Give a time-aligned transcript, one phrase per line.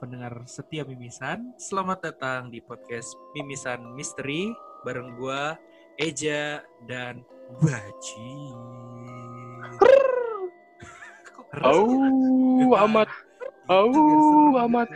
[0.00, 1.52] pendengar setia Mimisan.
[1.60, 4.48] Selamat datang di podcast Mimisan Misteri
[4.80, 5.60] bareng gua
[6.00, 7.20] Eja dan
[7.60, 8.32] Baji.
[11.60, 13.12] Oh, amat.
[13.68, 14.88] Oh, amat.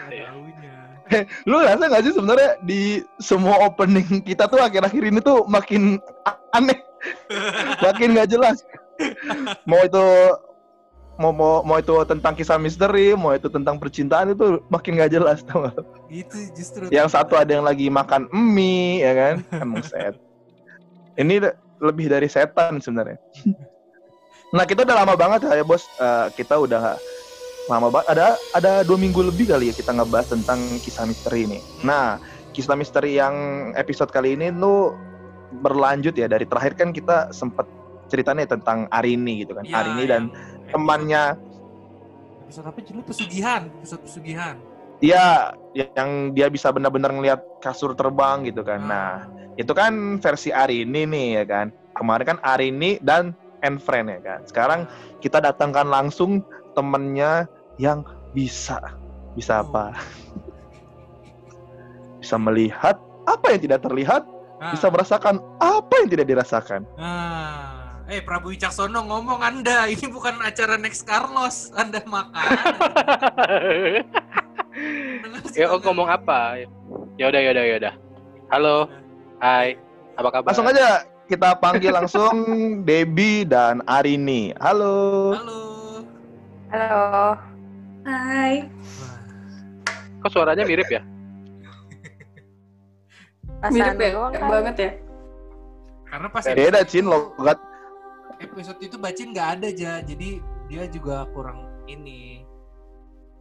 [1.45, 6.01] Lu rasa gak sih sebenarnya di semua opening kita tuh akhir-akhir ini tuh makin
[6.57, 6.80] aneh,
[7.85, 8.65] makin gak jelas.
[9.69, 10.07] Mau itu
[11.14, 15.43] mau mau mau itu tentang kisah misteri, mau itu tentang percintaan itu makin gak jelas
[15.43, 15.79] tau gak?
[16.09, 19.34] Itu justru Yang satu ada yang lagi makan mie ya kan,
[19.65, 20.18] emang set.
[21.15, 21.38] Ini
[21.79, 23.18] lebih dari setan sebenarnya.
[24.51, 26.98] Nah kita udah lama banget ya bos, Eh, kita udah
[27.66, 28.06] lama banget.
[28.10, 31.59] Ada ada dua minggu lebih kali ya kita ngebahas tentang kisah misteri ini.
[31.82, 32.18] Nah
[32.51, 33.34] kisah misteri yang
[33.74, 34.95] episode kali ini tuh
[35.54, 37.66] berlanjut ya dari terakhir kan kita sempat
[38.04, 41.39] ceritanya tentang Arini gitu kan, Ya, Arini dan yang- temannya
[42.45, 44.55] Episode apa judul pesugihan, episode pesugihan.
[45.01, 48.85] Iya, yang dia bisa benar-benar ngelihat kasur terbang gitu kan.
[48.85, 51.67] Nah, itu kan versi Arini nih ya kan.
[51.97, 53.33] Kemarin kan Arini dan
[53.65, 54.41] and friend ya kan.
[54.45, 54.80] Sekarang
[55.25, 56.45] kita datangkan langsung
[56.77, 57.49] temennya
[57.80, 58.05] yang
[58.37, 58.79] bisa
[59.35, 59.97] bisa apa?
[62.23, 64.22] bisa melihat apa yang tidak terlihat,
[64.61, 66.84] Ah, bisa merasakan apa yang tidak dirasakan.
[67.00, 67.84] ah.
[68.09, 72.47] Eh Prabu Wicaksono ngomong Anda, ini bukan acara Next Carlos, Anda makan.
[75.56, 76.69] ya, oh, ngomong apa?
[77.16, 77.94] Ya udah, ya udah, ya udah.
[78.53, 78.77] Halo,
[79.41, 79.81] hai,
[80.21, 80.53] apa kabar?
[80.53, 82.37] Langsung aja kita panggil langsung
[82.89, 84.53] Debbie dan Arini.
[84.61, 85.33] Halo.
[85.33, 85.61] Halo.
[86.69, 87.41] Halo.
[88.05, 88.69] Hai.
[90.21, 91.01] Kok suaranya mirip ya?
[93.73, 94.09] Mirip ya?
[94.12, 94.45] doang kan?
[94.45, 94.91] banget ya?
[96.05, 97.57] Karena pas Beda Cin logat
[98.44, 102.44] episode itu Bacin nggak ada aja, jadi dia juga kurang ini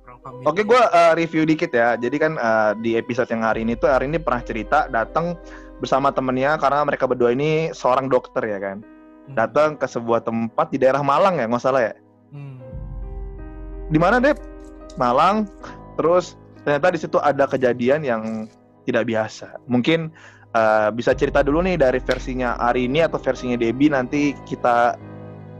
[0.03, 0.47] kurang familiar.
[0.51, 1.95] Oke, gue uh, review dikit ya.
[1.95, 5.39] Jadi kan uh, di episode yang hari ini tuh hari ini pernah cerita datang
[5.79, 8.83] bersama temennya karena mereka berdua ini seorang dokter ya kan.
[8.83, 9.35] Hmm.
[9.39, 11.93] Datang ke sebuah tempat di daerah Malang ya, nggak salah ya.
[12.35, 12.59] Hmm.
[13.87, 14.35] Di mana deh?
[14.99, 15.47] Malang.
[15.95, 16.35] Terus
[16.67, 18.51] ternyata di situ ada kejadian yang
[18.83, 19.63] tidak biasa.
[19.71, 20.11] Mungkin
[20.53, 24.95] uh, bisa cerita dulu nih dari versinya hari ini atau versinya Debbie nanti kita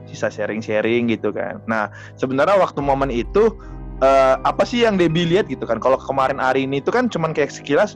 [0.07, 1.59] bisa sharing-sharing gitu kan.
[1.65, 3.55] Nah sebenarnya waktu momen itu
[4.03, 5.79] eh, apa sih yang Debbie lihat gitu kan?
[5.79, 7.95] Kalau kemarin hari ini itu kan cuman kayak sekilas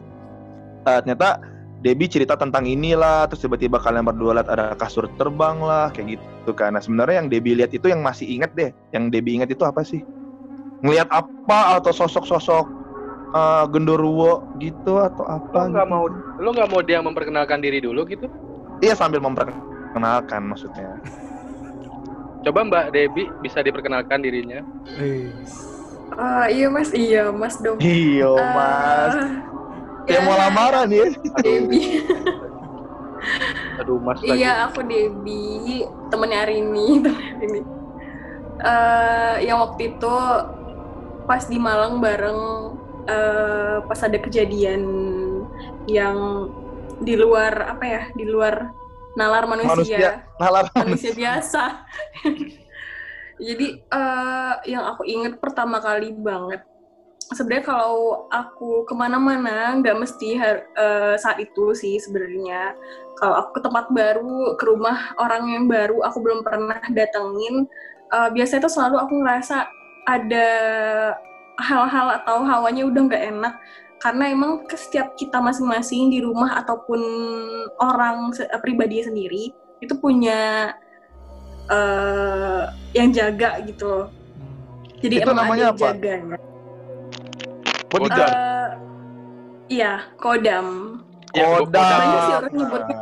[0.88, 1.38] eh, ternyata
[1.78, 6.52] Debbie cerita tentang inilah, terus tiba-tiba kalian berdua lihat ada kasur terbang lah, kayak gitu
[6.58, 6.74] kan.
[6.74, 9.86] Nah sebenarnya yang Debbie lihat itu yang masih inget deh, yang Debbie inget itu apa
[9.86, 10.02] sih?
[10.82, 12.66] Ngelihat apa atau sosok-sosok
[13.34, 15.68] eh, genderuwo gitu atau apa?
[15.68, 15.94] Lo nggak gitu?
[15.94, 16.04] mau,
[16.40, 18.28] lo nggak mau dia memperkenalkan diri dulu gitu?
[18.80, 21.02] Iya sambil memperkenalkan maksudnya.
[22.46, 24.62] Coba Mbak Debbie bisa diperkenalkan dirinya.
[24.96, 25.34] Eh,
[26.18, 27.78] Ah, iya mas, iya mas dong.
[27.78, 29.30] Iya mas, Eh,
[30.08, 31.06] kayak mau ya, lamaran ya.
[31.44, 32.02] Debbie.
[33.84, 34.42] Aduh, Mas lagi.
[34.42, 36.88] iya, aku Debbie, temennya Arini.
[37.04, 37.62] temennya Arini.
[38.58, 40.16] Eh, yang waktu itu
[41.28, 42.40] pas di Malang bareng
[43.08, 44.84] eh, pas ada kejadian
[45.88, 46.18] yang
[47.02, 48.72] di luar apa ya, di luar
[49.18, 49.74] nalar manusia.
[49.74, 50.12] Manusia.
[50.38, 51.64] Nalar manusia biasa.
[53.48, 56.66] Jadi eh, yang aku inget pertama kali banget,
[57.34, 62.78] sebenarnya kalau aku ke mana-mana nggak mesti eh, saat itu sih sebenarnya.
[63.18, 67.66] Kalau aku ke tempat baru, ke rumah orang yang baru aku belum pernah datengin,
[68.14, 69.58] eh, biasanya tuh selalu aku ngerasa
[70.08, 70.50] ada
[71.58, 73.54] hal-hal atau hawanya udah nggak enak
[73.98, 77.02] karena emang ke setiap kita masing-masing di rumah ataupun
[77.82, 79.50] orang eh, pribadi sendiri
[79.82, 80.72] itu punya
[81.68, 82.64] eh
[82.96, 84.06] yang jaga gitu loh.
[84.08, 85.02] hmm.
[85.04, 85.88] Jadi Itu emang namanya ada yang apa?
[85.94, 86.38] jaga ya.
[87.88, 88.34] Bodyguard.
[88.34, 88.70] Eh,
[89.70, 90.68] iya, kodam.
[91.36, 91.70] Ya, Kodam.
[91.70, 92.98] Banyak sih orang nyebutnya.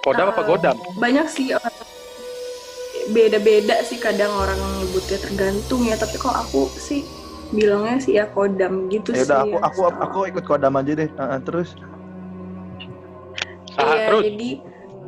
[0.00, 0.76] Kodam apa Eh, godam?
[0.96, 1.74] Banyak sih orang
[3.14, 7.00] beda-beda sih kadang orang nyebutnya tergantung ya, tapi kalau aku sih
[7.54, 9.26] bilangnya sih ya kodam gitu Ya sih.
[9.26, 9.60] udah aku ya.
[9.68, 11.08] aku aku ikut kodam aja deh.
[11.18, 11.68] Heeh, terus
[13.76, 14.24] Iya, terus.
[14.24, 14.50] jadi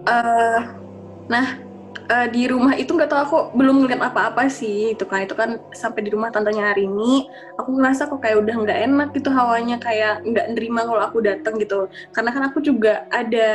[0.09, 0.61] eh
[1.29, 1.47] nah
[2.13, 5.51] eh, di rumah itu nggak tahu aku belum ngeliat apa-apa sih itu kan itu kan
[5.73, 7.29] sampai di rumah tantenya hari ini
[7.61, 11.55] aku ngerasa kok kayak udah nggak enak gitu hawanya kayak nggak nerima kalau aku datang
[11.63, 13.49] gitu karena kan aku juga ada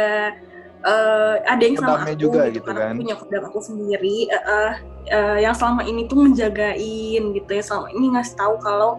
[0.83, 2.91] eh, ada yang sama aku juga gitu, gitu kan.
[2.91, 4.73] aku punya kodam aku sendiri eh, eh,
[5.09, 8.91] eh, yang selama ini tuh menjagain gitu ya selama ini ngasih tahu kalau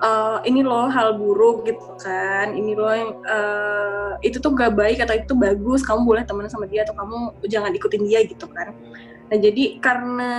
[0.00, 5.02] eh, ini loh hal buruk gitu kan ini loh yang eh, itu tuh gak baik
[5.02, 8.72] atau itu bagus kamu boleh temenan sama dia atau kamu jangan ikutin dia gitu kan
[9.26, 10.34] nah jadi karena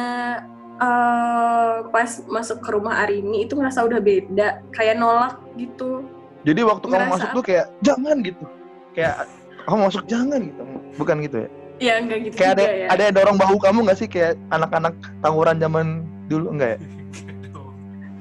[0.77, 6.05] eh pas masuk ke rumah Arini itu ngerasa udah beda, kayak nolak gitu.
[6.45, 8.45] Jadi waktu kamu Ngerasa masuk tuh kayak jangan gitu.
[8.93, 9.25] Kayak
[9.67, 10.63] kamu masuk jangan gitu.
[10.95, 11.49] Bukan gitu ya?
[11.77, 12.87] Ya enggak gitu Kayak ada juga ya.
[12.89, 16.79] ada yang dorong bahu kamu nggak sih kayak anak-anak tawuran zaman dulu enggak ya?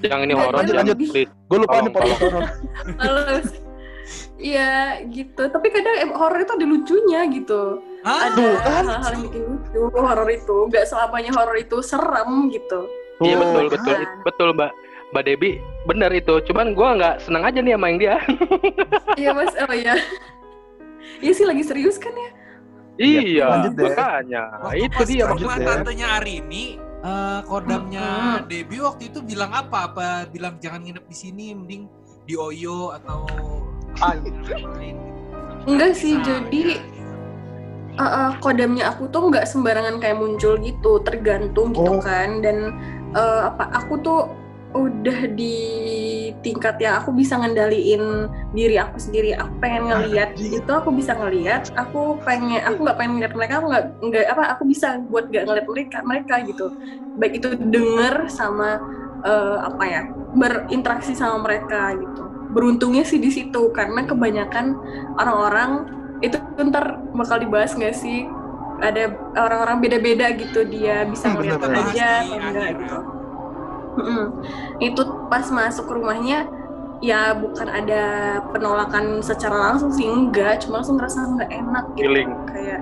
[0.12, 0.96] Yang ini horor lanjut, lanjut.
[1.48, 2.42] Gue lupa nih podcast horor.
[3.00, 3.48] Males.
[4.36, 5.42] Iya gitu.
[5.48, 7.80] Tapi kadang horor itu ada lucunya gitu.
[8.04, 8.28] Hah?
[8.28, 8.84] Ada kan?
[8.86, 10.56] hal-hal yang bikin lucu horor itu.
[10.68, 12.92] Nggak selamanya horor itu serem gitu.
[13.24, 13.72] Iya Tuh, betul kan?
[13.72, 14.72] betul betul Mbak.
[15.16, 15.50] Mbak Debi
[15.88, 16.34] benar itu.
[16.44, 18.14] Cuman gua nggak senang aja nih sama yang dia.
[19.16, 19.96] Iya mas, oh iya.
[21.20, 22.30] Iya sih lagi serius kan ya?
[22.96, 23.84] iya, lanjut deh.
[23.92, 24.42] makanya.
[24.64, 25.66] Waktu itu pas dia deh.
[25.68, 28.08] tantenya Arini, eh, kodamnya.
[28.48, 29.92] Debbie waktu itu bilang apa?
[29.92, 31.92] Apa bilang jangan nginep di sini, mending
[32.24, 33.28] di Oyo atau
[34.00, 34.16] Ah.
[34.16, 34.96] lain?
[35.68, 38.00] Enggak sih, Nah, jadi ya.
[38.00, 42.00] uh, uh, kodamnya aku tuh nggak sembarangan kayak muncul gitu, tergantung gitu Oh.
[42.00, 42.40] kan.
[42.40, 42.76] Dan
[43.12, 44.20] uh, apa aku tuh
[44.72, 45.56] udah di
[46.46, 49.34] tingkat yang aku bisa ngendaliin diri aku sendiri.
[49.34, 50.62] Aku pengen ngeliat Anjing.
[50.62, 51.74] itu aku bisa ngeliat.
[51.74, 53.52] Aku pengen aku nggak pengen ngeliat mereka.
[53.58, 56.66] Aku nggak nggak apa aku bisa buat nggak ngeliat mereka mereka gitu.
[57.18, 58.78] Baik itu denger sama
[59.26, 60.00] uh, apa ya
[60.38, 62.22] berinteraksi sama mereka gitu.
[62.54, 64.78] Beruntungnya sih di situ karena kebanyakan
[65.18, 65.90] orang-orang
[66.22, 68.24] itu ntar bakal dibahas nggak sih
[68.80, 72.96] ada orang-orang beda-beda gitu dia bisa Hmm, ngeliat aja atau enggak gitu
[73.96, 74.24] Mm-mm.
[74.78, 75.02] itu
[75.32, 76.44] pas masuk rumahnya
[77.04, 78.04] ya bukan ada
[78.52, 80.64] penolakan secara langsung sih enggak.
[80.64, 82.04] Cuma langsung ngerasa nggak enak gitu.
[82.08, 82.30] Feeling.
[82.48, 82.80] kayak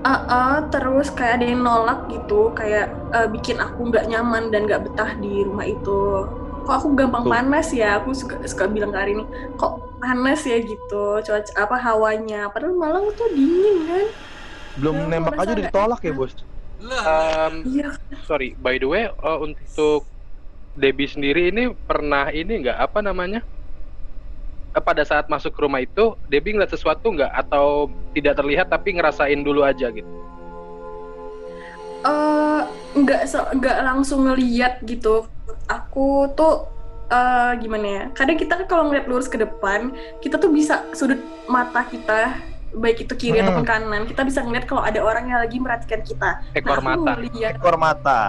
[0.00, 2.50] ah ah, terus kayak ada yang nolak gitu.
[2.54, 6.26] Kayak eh, bikin aku nggak nyaman dan nggak betah di rumah itu.
[6.66, 7.32] Kok aku gampang Tuh.
[7.32, 7.98] panas ya?
[8.02, 9.24] Aku suka suka bilang ke Arini
[9.56, 10.58] kok panas ya?
[10.60, 11.20] gitu.
[11.24, 12.48] Cuaca apa hawanya.
[12.52, 14.06] Padahal Malang tuh dingin kan?
[14.78, 16.32] Belum aku nembak aja udah ditolak ya bos.
[16.80, 17.92] Lah, Um, iya.
[18.24, 20.08] sorry, by the way, uh, untuk
[20.74, 23.40] Debbie sendiri ini pernah ini nggak apa namanya?
[24.72, 27.32] Eh, Pada saat masuk ke rumah itu, Debbie ngeliat sesuatu nggak?
[27.36, 30.08] Atau tidak terlihat tapi ngerasain dulu aja gitu?
[32.00, 32.60] eh
[32.96, 35.28] nggak se- nggak langsung ngeliat gitu.
[35.68, 36.66] Aku tuh
[37.12, 38.04] eh gimana ya?
[38.16, 39.92] Kadang kita kan kalau ngeliat lurus ke depan
[40.22, 42.38] kita tuh bisa sudut mata kita
[42.72, 43.46] baik itu kiri Hmm.
[43.46, 47.12] ataupun kanan kita bisa ngeliat kalau ada orang yang lagi merhatikan kita Ekor aku mata.
[47.16, 48.22] ngeliat Ekor mata.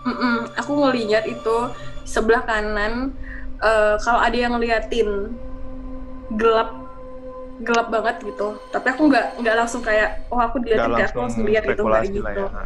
[0.00, 1.56] Mm-mm, aku ngeliat itu
[2.02, 3.12] sebelah kanan
[3.58, 5.32] eh, kalau ada yang ngeliatin
[6.30, 6.70] gelap
[7.58, 11.42] gelap banget gitu tapi aku nggak nggak langsung kayak oh aku diliatin kayak aku langsung
[11.42, 12.64] lihat gitu nggak lah gitu ya.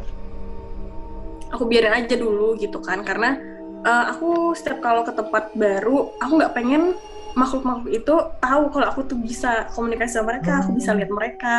[1.49, 3.39] aku biarin aja dulu gitu kan karena
[3.81, 6.93] eh, aku setiap kalau ke tempat baru aku nggak pengen
[7.33, 10.99] makhluk-makhluk itu tahu kalau aku tuh bisa komunikasi sama mereka aku bisa Hmm.
[11.01, 11.55] lihat mereka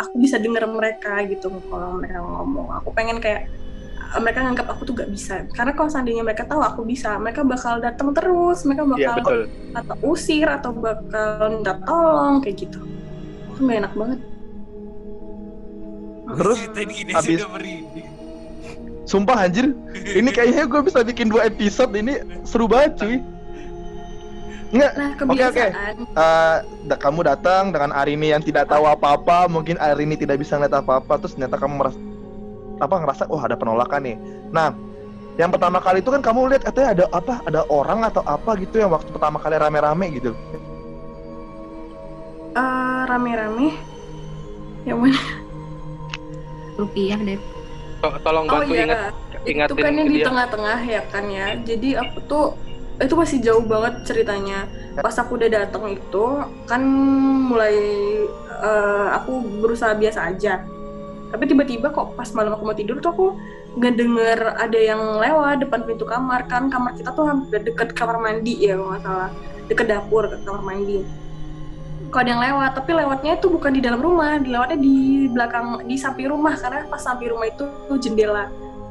[0.00, 3.48] aku bisa dengar mereka gitu kalau mereka ngomong aku pengen kayak
[4.18, 7.78] mereka nganggap aku tuh gak bisa karena kalau seandainya mereka tahu aku bisa mereka bakal
[7.78, 9.40] datang terus mereka Iya bakal betul.
[9.76, 12.80] atau usir atau bakal minta tolong kayak gitu
[13.54, 14.20] itu gak enak banget
[16.30, 16.58] Terus,
[17.10, 17.42] habis-.
[19.02, 19.74] Sumpah anjir,
[20.14, 23.18] ini kayaknya gue bisa bikin dua episode ini seru banget cuy.
[24.70, 25.26] Enggak, nah Oke, oke.
[25.50, 30.54] kebiasaan eh, da- kamu datang dengan Arini yang tidak tahu apa-apa, mungkin Arini tidak bisa
[30.56, 31.98] ngeliat apa-apa, terus ternyata kamu merasa
[32.80, 34.16] apa ngerasa, wah ada penolakan nih.
[34.54, 34.70] Nah,
[35.36, 38.78] yang pertama kali itu kan kamu lihat katanya ada apa, ada orang atau apa gitu
[38.78, 40.32] yang waktu pertama kali rame-rame gitu.
[42.54, 43.74] Eh, rame-rame
[44.86, 45.20] yang mana
[46.80, 47.36] rupiah deh
[48.00, 48.98] To- Tolong Oh bantu iya, ingat
[49.44, 51.46] itu ingatin kan yang di tengah-tengah ya kan ya.
[51.60, 52.44] Jadi aku tuh
[53.00, 54.68] itu masih jauh banget ceritanya.
[55.00, 56.24] Pas aku udah datang itu
[56.68, 56.84] kan
[57.48, 57.76] mulai
[58.60, 60.60] eh, aku berusaha biasa aja.
[61.30, 63.26] Tapi tiba-tiba kok pas malam aku mau tidur tuh aku
[63.78, 66.44] nggak denger ada yang lewat depan pintu kamar.
[66.50, 69.30] Kan kamar kita tuh hampir deket kamar mandi ya kalau nggak salah.
[69.70, 71.00] Deket dapur ke kamar mandi.
[72.10, 74.36] Kok ada yang lewat tapi lewatnya itu bukan di dalam rumah.
[74.42, 76.52] Dilewatnya di belakang di samping rumah.
[76.58, 77.64] Karena pas samping rumah itu
[77.96, 78.50] jendela.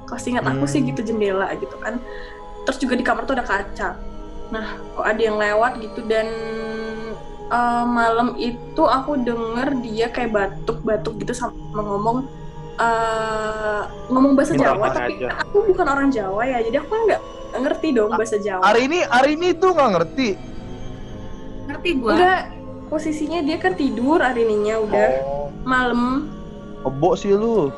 [0.10, 0.90] Kalau ingat aku sih Hmm.
[0.90, 2.02] gitu jendela gitu kan
[2.70, 3.98] terus juga di kamar tuh ada kaca
[4.50, 6.30] nah kok ada yang lewat gitu dan
[7.50, 12.30] eh, malam itu aku denger dia kayak batuk-batuk gitu sama ngomong
[12.78, 15.34] eh, ngomong bahasa Minta Jawa tapi aja.
[15.42, 19.74] aku bukan orang Jawa ya jadi aku nggak ngerti dong bahasa Jawa Arini, Arini tuh
[19.74, 20.30] nggak ngerti.
[21.66, 22.42] ngerti gua enggak
[22.90, 26.30] posisinya dia kan tidur Arininya udah Oh, malam
[26.82, 27.70] kebo sih lu.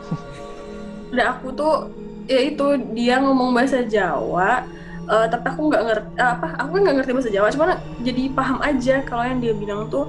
[1.11, 1.75] udah aku tuh
[2.23, 4.63] ya itu dia ngomong bahasa Jawa
[5.07, 7.65] eh, tapi aku nggak ngerti apa aku kan nggak ngerti bahasa Jawa cuma
[8.01, 10.05] jadi paham aja kalau yang dia bilang tuh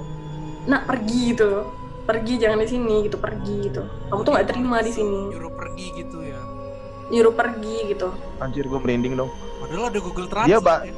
[0.64, 1.64] nak pergi gitu loh
[2.02, 5.86] pergi jangan di sini gitu pergi gitu kamu tuh nggak terima di sini Nyuruh pergi
[5.96, 6.40] gitu ya.
[7.08, 8.08] nyuruh pergi gitu
[8.40, 9.30] Anjir gue merinding dong.
[9.62, 10.50] Padahal ada Google Translate.
[10.50, 10.80] Dia, Pak.
[10.82, 10.94] ya.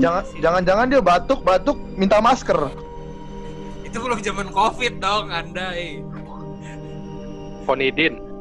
[0.00, 2.56] Jangan jangan-jangan dia batuk-batuk minta masker.
[3.84, 6.00] Itu belum zaman Covid dong, Anda, eh.
[7.68, 8.31] Fonidin.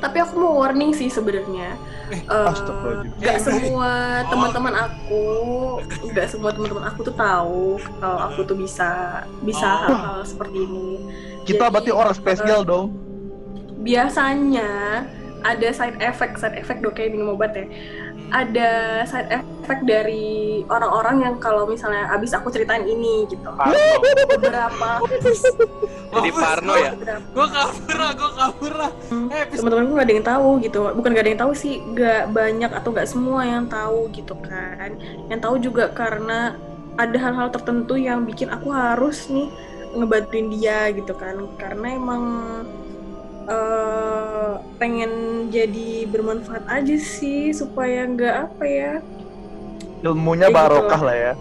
[0.00, 1.76] Tapi aku mau warning sih sebenarnya
[2.08, 3.16] Eh, Eh, astagfirullahaladzim.
[3.16, 4.28] nggak Eh, semua oh.
[4.28, 5.22] teman-teman aku
[6.06, 7.64] nggak semua teman-teman aku tuh tahu
[7.96, 8.90] kalau aku tuh bisa
[9.40, 9.76] bisa Oh.
[9.86, 10.88] hal-hal seperti ini
[11.42, 12.88] Kita Jadi, berarti orang spesial dong.
[13.80, 14.70] biasanya
[15.40, 17.64] ada side effect side effect dong kayak minum obat ya
[18.30, 23.76] ada side effect dari orang-orang yang kalau misalnya abis aku ceritain ini gitu Parno.
[24.38, 24.90] beberapa
[26.10, 26.92] Jadi Parno ya.
[27.30, 28.90] Gue kabur lah, gue kabur lah.
[29.30, 32.24] Eh, episode teman-temanku gak ada yang tahu gitu bukan gak ada yang tahu sih gak
[32.34, 34.90] banyak atau gak semua yang tahu gitu kan
[35.30, 36.58] yang tahu juga karena
[36.98, 39.48] ada hal-hal tertentu yang bikin aku harus nih
[39.94, 42.22] ngebantuin dia gitu kan karena emang
[43.50, 45.12] eh, pengen
[45.50, 48.92] jadi bermanfaat aja sih supaya nggak apa ya.
[50.00, 51.16] Ilmunya gitu barokah lah.
[51.16, 51.32] ya.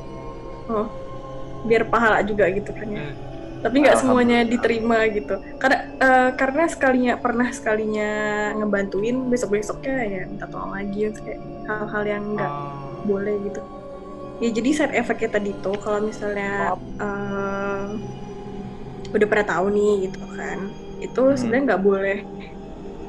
[1.59, 3.03] biar pahala juga gitu kan ya.
[3.03, 3.13] Eh.
[3.59, 5.35] tapi nggak semuanya diterima gitu.
[5.59, 8.11] Karena eh, karena sekalinya pernah sekalinya
[8.55, 13.03] ngebantuin besok besoknya ya minta tolong lagi kayak hal-hal yang nggak Oh.
[13.03, 13.59] boleh gitu.
[14.39, 16.71] Ya jadi side effectnya tadi tuh kalau misalnya
[17.03, 17.85] eh,
[19.11, 20.59] udah pada tahu nih gitu kan
[20.99, 21.35] itu Hmm.
[21.35, 22.17] sebenarnya nggak boleh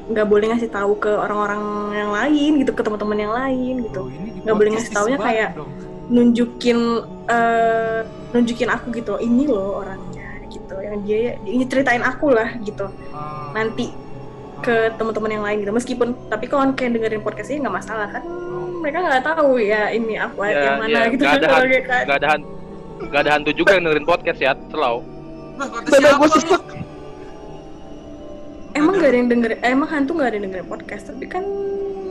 [0.06, 4.09] nggak boleh ngasih tahu ke orang-orang yang lain gitu ke teman-teman yang lain gitu Oh,
[4.09, 5.70] ini Nggak boleh podcast ngasih taunya kayak- dong.
[6.11, 6.78] nunjukin
[7.28, 7.99] eh,
[8.30, 13.54] nunjukin aku gitu ini loh orangnya gitu yang dia ini ceritain aku lah gitu Ah.
[13.54, 13.94] nanti
[14.61, 18.26] ke teman-teman yang lain gitu meskipun tapi kalau kayak dengerin podcastnya nggak masalah kan
[18.76, 22.02] mereka nggak tahu ya ini aku Ya, yang mana ya, gitu nggak kan ada kan.
[22.02, 22.49] Gak ada hantu,
[23.06, 25.00] gak ada hantu juga yang dengerin podcast ya, selalu.
[25.56, 26.38] Kata siapa lu?
[28.73, 31.43] Emang nggak ada yang denger eh, emang hantu nggak ada yang dengerin podcast tapi kan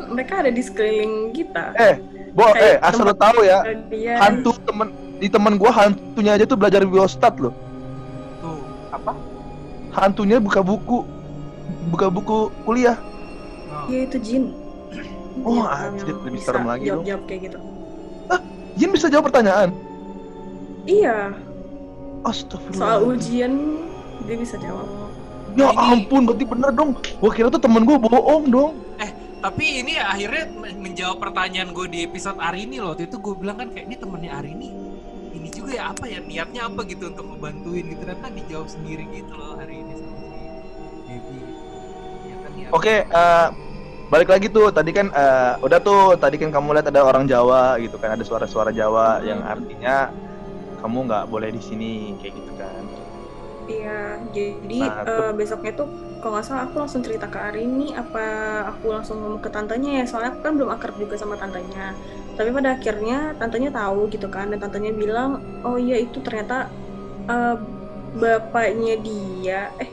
[0.09, 1.95] mereka ada di sekeliling kita Eh,
[2.29, 4.87] Bo, eh Kayak asal lo tahu ya, dia hantu temen
[5.17, 7.51] di temen gua hantunya aja tuh belajar biostat loh.
[8.39, 8.61] Tuh.
[8.89, 9.11] Apa?
[9.91, 11.03] Hantunya buka buku,
[11.89, 12.95] buka buku kuliah.
[13.67, 13.85] Oh.
[13.87, 14.43] ya itu jin
[15.39, 17.01] Oh, Jin anjir, lebih bisa serem lagi dong.
[17.01, 17.59] jawab-jawab kayak gitu
[18.75, 19.69] Jin bisa jawab pertanyaan.
[20.85, 21.33] iya
[22.21, 22.79] Astagfirullah.
[22.79, 23.53] soal ujian
[24.23, 24.87] dia bisa jawab
[25.57, 26.91] Ya Ini- ampun, berarti bener dong.
[27.17, 28.73] Gua kira tuh temen gua bohong dong.
[29.39, 32.91] Tapi ini akhirnya men- menjawab pertanyaan gue di episode Arini loh.
[32.91, 34.69] Waktu itu gue bilang kan kayak ini temennya Arini.
[35.31, 38.03] Ini juga ya apa ya niatnya apa gitu untuk ngebantuin gitu.
[38.03, 40.27] Ternyata dijawab sendiri gitu loh hari ini sama si
[41.07, 41.37] Baby.
[42.27, 42.69] Ya kan niat.
[42.75, 43.47] Oke, eh,
[44.11, 44.67] balik lagi tuh.
[44.75, 46.19] Tadi kan eh, udah tuh.
[46.19, 50.11] Tadi kan kamu lihat ada orang Jawa gitu kan, ada suara-suara Jawa yang artinya
[50.83, 52.83] kamu nggak boleh di sini kayak gitu kan.
[53.71, 53.89] Iya,
[54.35, 55.87] jadi Nah, eh, besoknya tuh
[56.19, 58.19] kalau nggak salah aku langsung cerita ke Arini apa
[58.69, 61.79] aku langsung ngomong ke tantenya ya soalnya aku kan belum akrab juga sama tantenya.
[62.37, 65.29] Tapi pada akhirnya tantenya tahu gitu kan dan tantenya bilang
[65.65, 66.53] oh iya itu ternyata
[67.31, 67.49] eh,
[68.21, 69.53] bapaknya dia.
[69.81, 69.89] Eh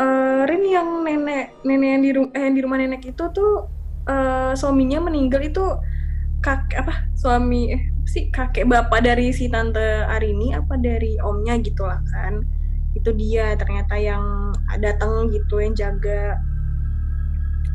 [0.00, 3.48] eh, Rin yang nenek nenek yang di ru- eh, yang di rumah nenek itu tuh
[4.10, 5.60] eh, suaminya meninggal itu
[6.44, 7.82] kakek apa suami eh
[8.14, 9.80] sih kakek bapak dari si tante
[10.14, 12.34] Arini apa dari omnya gitu lah kan
[12.96, 14.24] itu dia ternyata yang
[14.80, 16.40] datang gitu yang jaga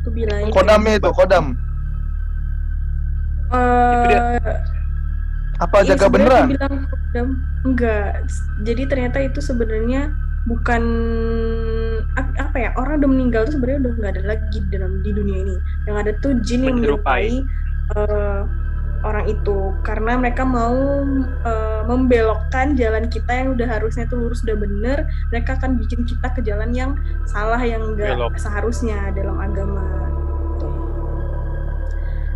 [0.02, 1.54] itu bilang Kodamnya itu, kodam.
[3.52, 4.20] Itu dia.
[5.62, 6.46] Apa Iya, jaga beneran?
[6.48, 7.26] dia bilang kodam
[7.62, 8.08] enggak
[8.66, 10.10] jadi ternyata itu sebenarnya
[10.42, 10.82] bukan
[12.18, 15.10] ap- apa ya orang udah meninggal tuh sebenarnya udah nggak ada lagi di dalam di
[15.14, 17.22] dunia ini yang ada tuh jin yang Menyerupai.
[17.30, 17.46] menyerupai
[17.94, 18.40] eh,
[19.02, 19.74] orang itu.
[19.82, 21.02] Karena mereka mau
[21.44, 24.98] eh, membelokkan jalan kita yang udah harusnya tuh lurus udah bener
[25.34, 26.94] mereka akan bikin kita ke jalan yang
[27.26, 28.38] salah yang enggak Belok.
[28.38, 29.82] seharusnya dalam agama.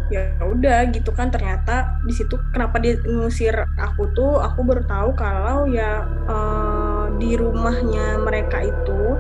[0.07, 1.35] Ya udah gitu kan.
[1.35, 7.35] Ternyata di situ kenapa dia ngusir aku tuh aku baru tahu kalau ya eh, di
[7.35, 9.19] rumahnya mereka itu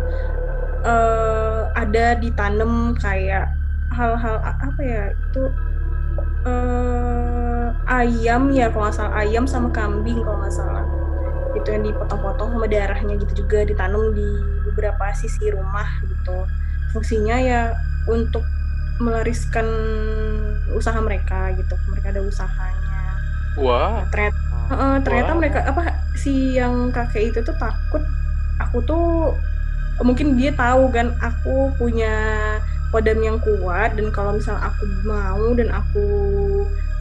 [0.86, 3.50] eh, ada ditanam kayak
[3.94, 5.42] hal-hal apa ya itu
[6.46, 10.86] eh, ayam ya kalau nggak salah ayam sama kambing kalau nggak salah.
[11.58, 14.28] Itu yang dipotong-potong sama darahnya gitu juga ditanam di
[14.70, 16.46] beberapa sisi rumah gitu.
[16.94, 17.74] Fungsinya ya
[18.06, 18.46] untuk
[19.02, 19.66] melariskan
[20.72, 21.74] usaha mereka gitu.
[21.90, 23.20] Mereka ada usahanya.
[23.56, 25.38] Wah, ternyata Heeh, ternyata Wah.
[25.38, 25.82] mereka apa
[26.18, 28.02] si yang kakek itu tuh takut.
[28.58, 29.36] Aku tuh
[30.02, 32.12] mungkin dia tahu kan aku punya
[32.96, 36.06] kodam yang kuat dan kalau misalnya aku mau dan aku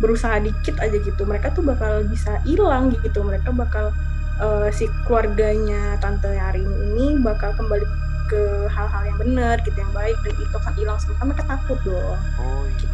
[0.04, 3.24] berusaha dikit aja gitu mereka tuh bakal bisa hilang gitu.
[3.24, 3.96] Mereka bakal
[4.44, 7.88] eh, si keluarganya tante Yarin ini bakal kembali
[8.28, 11.16] ke hal-hal yang benar gitu yang baik dan itu akan hilang semua.
[11.16, 12.20] Kan mereka takut dong.
[12.44, 12.88] Oh iya.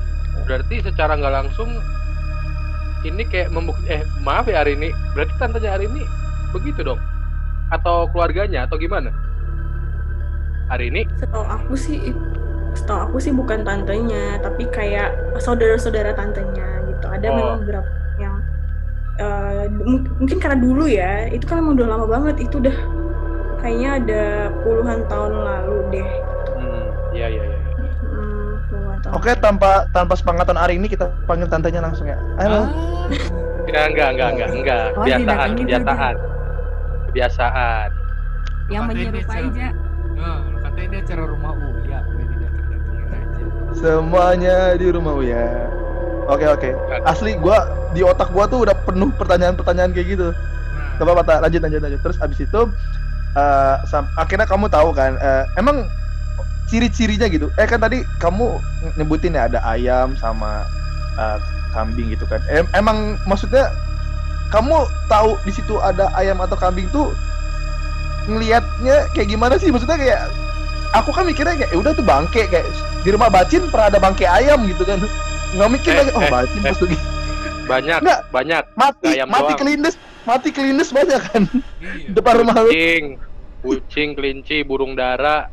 [0.45, 1.81] Berarti secara nggak langsung
[3.01, 6.05] ini kayak membukti eh maaf ya hari ini berarti tantenya hari ini
[6.53, 7.01] begitu dong?
[7.73, 9.09] Atau keluarganya atau gimana?
[10.69, 11.01] Hari ini?
[11.17, 12.13] Setahu aku sih
[12.73, 17.05] setahu aku sih bukan tantenya tapi kayak saudara-saudara tantenya gitu.
[17.05, 17.33] Ada Oh.
[17.33, 18.35] memang beberapa yang
[19.17, 22.41] eh, mung- mungkin karena dulu ya itu kan emang udah lama banget.
[22.41, 22.73] Itu udah
[23.57, 24.23] kayaknya ada
[24.61, 26.09] puluhan tahun lalu deh.
[26.53, 27.59] Hmm iya iya iya.
[28.01, 29.13] Hmm, puluhan tahun.
[29.13, 32.17] Oke, tanpa tanpa sepengetahuan hari ini kita panggil tantenya langsung ya.
[32.35, 32.65] Halo.
[32.65, 32.69] Ah,
[33.61, 34.85] enggak enggak enggak enggak enggak.
[34.89, 36.15] Oh, kebiasaan didatengin kebiasaan.
[37.07, 37.89] Kebiasaan.
[38.67, 39.67] Yang menyerupai aja.
[40.15, 41.99] oh, katanya dia acara rumah Uya.
[43.75, 45.67] Semuanya di rumah ya.
[46.29, 46.69] Oke oke.
[47.07, 50.27] Asli gua di otak gua tuh udah penuh pertanyaan-pertanyaan kayak gitu.
[51.01, 51.99] Coba Pata, lanjut lanjut lanjut.
[52.03, 52.61] Terus abis itu
[53.35, 55.87] eh, sam- akhirnya kamu tahu kan eh, emang
[56.69, 57.51] ciri-cirinya gitu.
[57.57, 58.59] Eh kan tadi kamu
[58.95, 60.67] nyebutin ya ada ayam sama
[61.17, 61.37] eh,
[61.73, 62.39] kambing gitu kan.
[62.51, 63.71] Em- emang maksudnya
[64.51, 67.11] kamu tahu di situ ada ayam atau kambing tuh
[68.29, 69.71] ngelihatnya kayak gimana sih?
[69.73, 70.21] Maksudnya kayak
[70.93, 72.65] aku kan mikirnya kayak "Ya udah tuh bangke kayak
[73.01, 74.99] di rumah bacin pernah ada bangke ayam gitu kan.
[75.51, 76.71] Nggak mikir Eh, lagi, oh eh, bacin eh.
[76.71, 76.97] lagi
[77.61, 78.19] banyak Enggak.
[78.29, 79.59] banyak mati ayam mati doang.
[79.59, 81.43] kelindes mati kelindes banyak kan
[81.79, 82.09] iya.
[82.11, 83.03] depan rumah lu kucing
[83.61, 85.47] kucing kelinci burung dara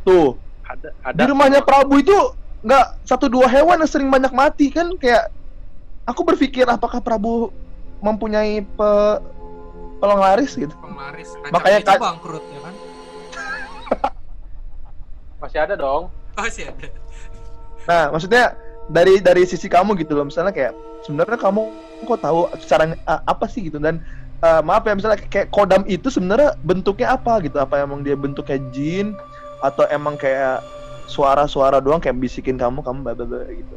[0.00, 2.14] tuh ada di ada rumahnya Prabu itu
[2.62, 5.28] nggak satu dua hewan yang sering banyak mati kan kayak
[6.04, 7.52] aku berpikir apakah Prabu
[8.00, 8.90] mempunyai pe
[9.98, 11.30] penglaris gitu penglaris.
[11.48, 12.74] Makanya itu ka- bangkrut ya kan?
[15.42, 16.06] Masih ada dong.
[16.38, 16.86] Oh sih ada.
[17.82, 18.54] nah maksudnya
[18.86, 20.30] dari dari sisi kamu gitu loh.
[20.30, 21.66] Misalnya kayak sebenarnya kamu
[22.06, 23.82] kok tahu secara uh, apa sih gitu?
[23.82, 23.98] Dan
[24.46, 27.58] uh, maaf ya misalnya kayak kodam itu sebenarnya bentuknya apa gitu?
[27.58, 29.18] Apa emang dia bentuknya jin?
[29.66, 30.62] Atau emang kayak
[31.10, 33.74] suara-suara doang kayak bisikin kamu kamu bla bla bla gitu?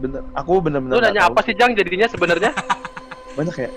[0.00, 1.54] Bener aku bener-bener lu nanya tahu apa sih.
[1.54, 2.56] Jang jadinya sebenarnya?
[3.36, 3.70] Banyak ya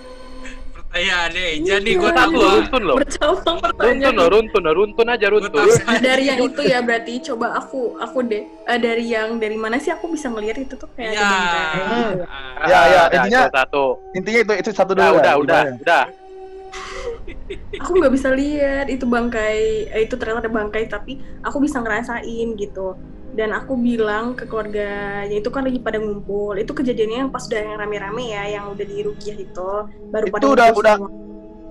[0.93, 1.97] Pertanyaannya Eja nih Iya.
[1.97, 2.53] gue runtun tahu.
[2.53, 5.65] runtun lo bercabang runtun pertanyaan runtun lo runtun aja Gua runtun.
[5.65, 5.97] tahu.
[5.99, 8.43] dari yang itu ya berarti coba aku aku deh.
[8.63, 11.25] Eh, dari yang dari mana sih aku bisa ngelihat itu tuh kayak Iya.
[11.25, 12.13] Ah,
[12.63, 13.83] Ya, ya, Ada, intinya- itu satu.
[14.13, 16.03] intinya itu itu satu dulu udah udah udah.
[17.75, 19.57] Aku nggak bisa lihat itu bangkai
[19.89, 22.93] eh, itu ternyata ada bangkai tapi aku bisa ngerasain gitu
[23.33, 26.53] dan aku bilang ke keluarganya itu kan lagi pada ngumpul.
[26.53, 29.71] Itu kejadiannya yang pas udah yang rame-rame ya yang udah di Rukiah itu.
[30.13, 31.11] Baru Itu pada udah- ngumpul udah- semua.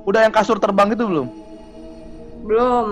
[0.02, 1.26] udah yang kasur terbang itu belum?
[2.42, 2.88] Belum.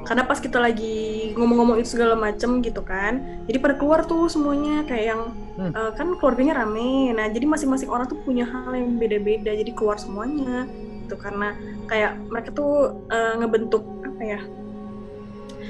[0.00, 4.80] Karena pas kita lagi ngomong-ngomong itu segala macem gitu kan jadi pada keluar tuh semuanya
[4.88, 5.22] kayak yang
[5.60, 5.72] Hmm.
[5.76, 7.12] eh, kan keluarganya rame.
[7.12, 10.64] Nah jadi masing-masing orang tuh punya hal yang beda-beda jadi keluar semuanya
[11.04, 11.20] gitu.
[11.20, 11.52] Karena
[11.84, 14.40] kayak mereka tuh eh, ngebentuk apa ya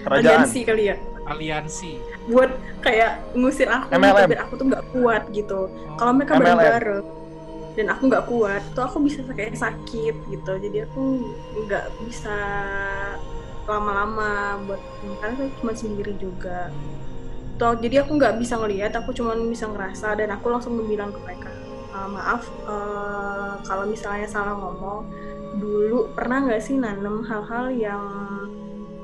[0.07, 0.47] kerajaan.
[0.47, 0.97] aliansi kali ya.
[1.27, 1.93] Aliansi.
[2.31, 4.29] Buat kayak ngusir aku MLM.
[4.31, 5.61] biar aku tuh nggak kuat gitu
[5.99, 6.43] kalau mereka MLM.
[6.57, 7.07] bareng-bareng
[7.79, 11.01] dan aku nggak kuat tuh aku bisa kayak sakit gitu jadi aku
[11.67, 12.37] nggak bisa
[13.71, 14.83] lama-lama buat
[15.23, 16.71] karena saya cuma sendiri juga
[17.61, 21.21] tuh jadi aku nggak bisa ngelihat aku cuma bisa ngerasa dan aku langsung bilang ke
[21.23, 21.51] mereka
[21.91, 25.07] "Ah, maaf eh, kalau misalnya salah ngomong
[25.61, 28.05] dulu pernah nggak sih nanem hal-hal yang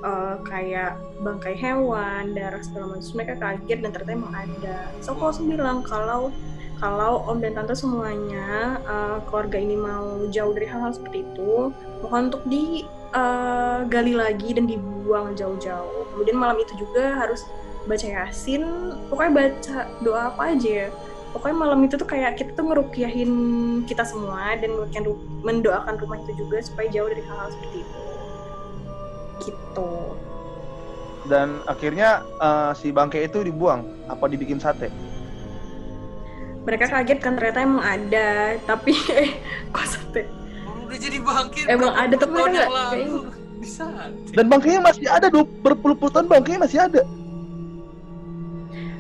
[0.07, 3.13] eh, kayak bangkai hewan darah segala macam.
[3.19, 4.77] Mereka kaget dan ternyata emang ada.
[5.03, 6.31] So langsung bilang kalau
[6.77, 11.73] kalau om dan tante semuanya eh, keluarga ini mau jauh dari hal-hal seperti itu
[12.05, 16.07] mohon untuk digali lagi dan dibuang jauh-jauh.
[16.15, 17.43] Kemudian malam itu juga harus
[17.91, 18.63] baca yasin.
[19.11, 20.89] Pokoknya baca doa apa aja ya.
[21.35, 23.33] Pokoknya malam itu tuh kayak kita tuh ngerukiahin
[23.85, 24.73] kita semua dan
[25.45, 28.16] mendoakan rumah itu juga supaya jauh dari hal-hal seperti itu
[29.41, 30.15] gitu.
[31.27, 33.83] Dan akhirnya eh, si bangke itu dibuang.
[34.07, 34.89] Apa dibikin sate?
[36.63, 39.39] Mereka kaget kan ternyata emang ada tapi eh
[39.75, 40.27] kok sate?
[40.87, 41.67] Udah jadi bangkit.
[41.67, 43.45] Emang ada, tapi mereka yang nggak-
[44.37, 47.03] dan bangkainya masih ada dua berpuluh-puluh tahun bangkainya masih ada.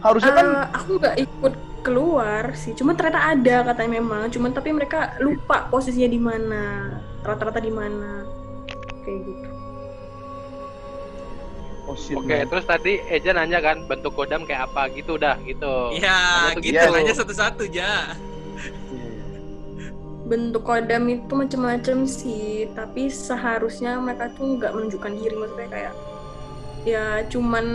[0.03, 1.55] Harusnya kan Eh, aku nggak ikut
[1.87, 4.27] keluar sih cuma ternyata ada katanya memang.
[4.31, 6.63] Cuman tapi mereka lupa posisinya di mana
[7.23, 8.27] rata-rata di mana.
[9.07, 9.56] Kayak gitu
[11.87, 12.47] oh oke man.
[12.51, 14.91] terus tadi Eja nanya kan bentuk kodam kayak apa?
[14.91, 15.95] Gitu udah gitu.
[15.95, 16.75] Iya, gitu.
[16.75, 16.91] Gitu.
[16.91, 18.15] aja satu-satu ja.
[20.27, 25.35] bentuk kodam itu macam-macam sih tapi seharusnya mereka tuh nggak menunjukkan diri.
[25.39, 25.95] Maksudnya kayak
[26.83, 27.67] ya cuman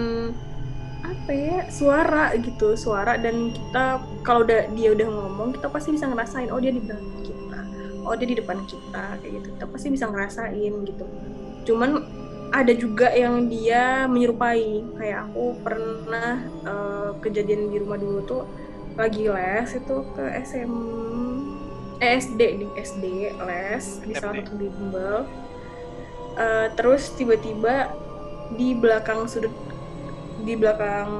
[1.01, 3.15] apa ya suara gitu suara.
[3.15, 7.23] Dan kita kalau udah dia udah ngomong kita pasti bisa ngerasain oh dia di belakang
[7.23, 7.59] kita.
[8.03, 9.47] Oh dia di depan kita kayak gitu.
[9.55, 11.05] Kita pasti bisa ngerasain gitu.
[11.63, 12.20] Cuman
[12.51, 14.83] ada juga yang dia menyerupai.
[14.99, 18.43] Kayak aku pernah eh, kejadian di rumah dulu tuh
[18.99, 20.73] lagi les itu ke SM
[22.03, 23.05] eh, SD di SD
[23.47, 25.23] les di salah satu bimbel
[26.39, 27.91] Eh, terus tiba-tiba
[28.55, 29.51] di belakang sudut
[30.41, 31.11] di belakang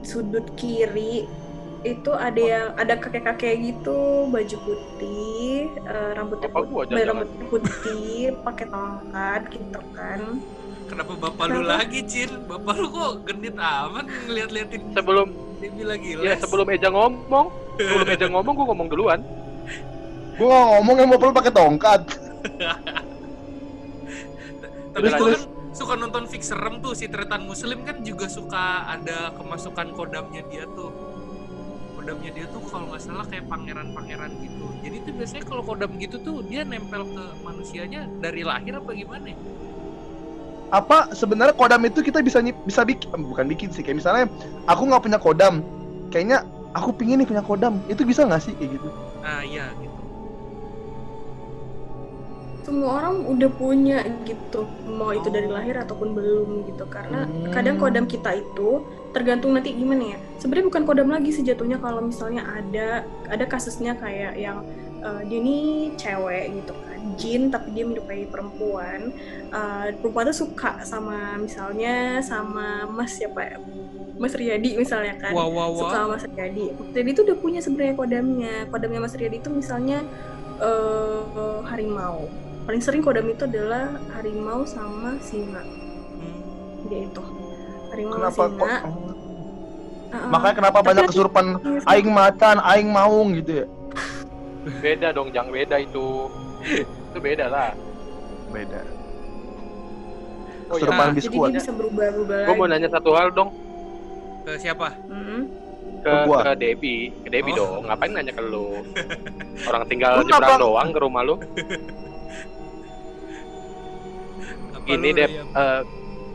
[0.00, 1.28] sudut kiri
[1.84, 7.06] itu ada yang ada kakek-kakek gitu baju putih eh, rambutnya putih jangan-jangan.
[7.12, 10.20] rambutnya putih pakai tongkat gitu kan
[10.86, 12.30] Kenapa bapak lu lagi, Cin?
[12.46, 16.24] Bapak lu kok genit amat ngeliat-liatin Sebelum Debbie lagi les.
[16.30, 17.46] ya sebelum Eja ngomong,
[17.80, 19.20] sebelum Eja ngomong gue ngomong duluan.
[20.36, 22.00] Gue ngomong yang mau perlu pakai tongkat.
[24.92, 25.20] Tapi kan
[25.76, 30.64] suka nonton fix serem tuh si Tretan Muslim kan juga suka ada kemasukan kodamnya dia
[30.76, 30.92] tuh.
[31.96, 34.64] Kodamnya dia tuh kalau nggak salah kayak pangeran-pangeran gitu.
[34.84, 39.32] Jadi tuh biasanya kalau kodam gitu tuh dia nempel ke manusianya dari lahir apa gimana?
[39.32, 39.36] ya?
[40.70, 44.26] Apa sebenarnya kodam itu kita bisa bisa bikin bukan bikin sih kayak misalnya
[44.66, 45.62] aku nggak punya kodam,
[46.10, 46.42] kayaknya
[46.74, 48.88] aku pingin nih punya kodam, itu bisa nggak sih kayak gitu?
[49.22, 49.94] Nah iya gitu.
[52.66, 57.54] semua orang udah punya gitu mau itu dari lahir ataupun belum gitu karena Hmm.
[57.54, 58.82] kadang kodam kita itu
[59.14, 63.94] tergantung nanti gimana ya sebenarnya bukan kodam lagi sih jatuhnya kalau misalnya ada ada kasusnya
[63.94, 64.66] kayak yang
[64.98, 65.56] eh, dia ini
[65.94, 69.14] cewek gitu kan jin tapi dia menyerupai perempuan
[69.46, 73.56] Eh, perempuan tuh suka sama misalnya sama mas siapa ya
[74.16, 75.92] Mas Riyadi misalnya kan Wah wah suka wah.
[75.92, 76.66] sama Mas Riyadi.
[76.72, 78.54] Mas Riyadi itu udah punya sebenarnya kodamnya.
[78.72, 80.00] Kodamnya Mas Riyadi itu misalnya
[80.58, 82.24] eh, harimau.
[82.64, 85.62] Paling sering kodam itu adalah harimau sama singa.
[85.62, 86.36] Hmm.
[86.88, 87.22] Dia itu.
[87.92, 88.66] Harimau Kenapa sama kok?
[88.66, 88.78] singa.
[90.06, 90.28] Heeh.
[90.32, 91.46] Makanya kenapa banyak kesurupan
[91.84, 93.66] aing macan, aing maung gitu ya?
[94.84, 96.26] Beda dong, jangan beda itu.
[96.66, 97.70] Itu beda lah.
[98.48, 98.80] Beda.
[100.66, 101.48] Oh, Kesurupan Nah, Jadi biskuit.
[101.48, 102.40] dia bisa berubah-ubah.
[102.42, 103.50] Gue mau nanya satu hal dong
[104.42, 104.94] Ke siapa?
[105.06, 105.42] Mm.
[105.96, 106.38] ke, Ke gua.
[106.40, 107.58] ke Debbie, ke Debbie Oh.
[107.78, 107.86] dong.
[107.86, 108.82] Ngapain nanya ke lu?
[109.68, 111.34] Orang tinggal nyebrang doang ke rumah lu.
[114.72, 115.80] Apa lu, deh, eh,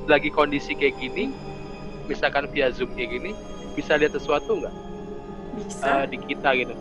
[0.06, 1.32] lagi kondisi kayak gini,
[2.06, 3.32] misalkan via zoom kayak gini,
[3.74, 4.76] bisa lihat sesuatu nggak
[5.58, 5.88] Bisa.
[5.88, 6.76] eh, di kita gitu?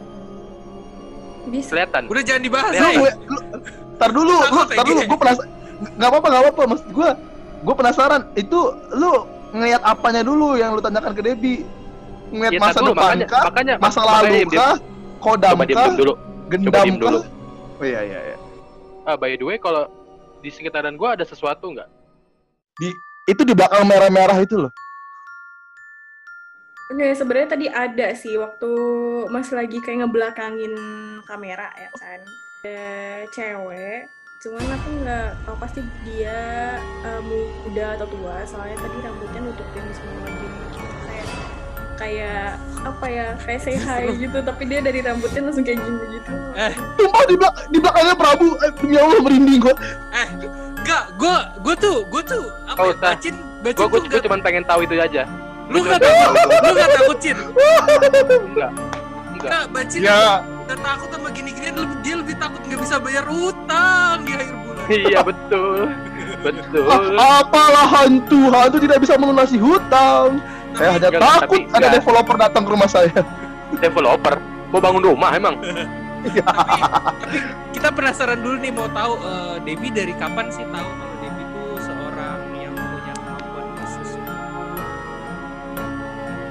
[1.47, 1.71] Bisa.
[1.73, 2.03] Kelihatan.
[2.07, 2.91] Udah jangan dibahas Lu, ya.
[2.95, 3.39] gue, lu,
[3.97, 5.49] tar dulu, lu, tar dulu, gue penasaran.
[5.97, 7.11] Gak apa-apa, gak apa-apa, maksud gue,
[7.63, 8.21] gue penasaran.
[8.35, 8.59] Itu
[8.93, 9.13] lu
[9.51, 11.61] ngeliat apanya dulu yang lu tanyakan ke Debbie?
[12.31, 13.43] Ngeliat Ya, masa dulu, depan makanya, kah?
[13.45, 14.51] makanya Masa makanya lalu diem.
[14.53, 14.75] kah?
[15.19, 15.89] Kodam Coba kah?
[15.93, 16.13] dulu.
[16.47, 17.19] Gendam diem dulu.
[17.19, 17.79] kah?
[17.81, 18.37] Oh iya, iya, iya.
[19.03, 19.89] Ah, by the way, kalau
[20.39, 21.89] di sekitaran gua ada sesuatu nggak?
[23.27, 24.73] Itu di belakang merah-merah itu loh.
[26.91, 28.71] Oke, sebenarnya tadi ada sih waktu
[29.31, 30.75] Mas lagi kayak ngebelakangin
[31.23, 32.21] kamera ya kan.
[32.61, 32.83] Ada
[33.31, 36.41] cewek, cuman aku nggak tahu pasti dia
[37.01, 41.27] eh, muda atau tua, soalnya tadi rambutnya nutupin semua gini gitu kayak
[41.97, 42.47] kayak
[42.81, 46.73] apa ya kayak say hi gitu tapi dia dari rambutnya langsung kayak gini gitu Eh,
[46.99, 49.75] Sumpah di, belak- di belakangnya Prabu, eh, demi Allah merinding gue.
[50.11, 50.29] eh,
[50.77, 54.09] enggak, gue, gue tuh, gue tuh, apa Oh, ya, bacin, bacin Gua, gua, tuh gua
[54.11, 55.23] enggak, cuma pengen tahu itu aja.
[55.71, 57.55] Lu nggak takut, lu nggak takut, Cin, Enggak.
[58.51, 58.71] Enggak.
[59.31, 64.17] enggak, bacin, Ya, udah takut sama gini-ginian, lebih, dia lebih takut nggak bisa bayar utang
[64.27, 64.87] di akhir bulan.
[64.91, 65.81] Iya betul.
[66.41, 66.85] Betul.
[67.15, 70.43] ah, apalah hantu, hantu tidak bisa melunasi hutang.
[70.75, 71.95] Saya hanya Enggak, takut tapi ada enggak.
[71.99, 73.21] developer datang ke rumah saya.
[73.79, 74.35] Developer
[74.71, 75.55] mau bangun rumah emang.
[76.21, 77.39] tapi, tapi
[77.73, 80.91] kita penasaran dulu nih mau tahu eh, Debbie dari kapan sih tahu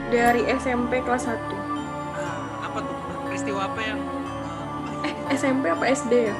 [0.09, 1.37] dari SMP kelas 1
[2.11, 2.95] Ah, apa tuh?
[3.23, 3.99] Peristiwa apa yang
[4.99, 6.35] eh SMP apa SD ya?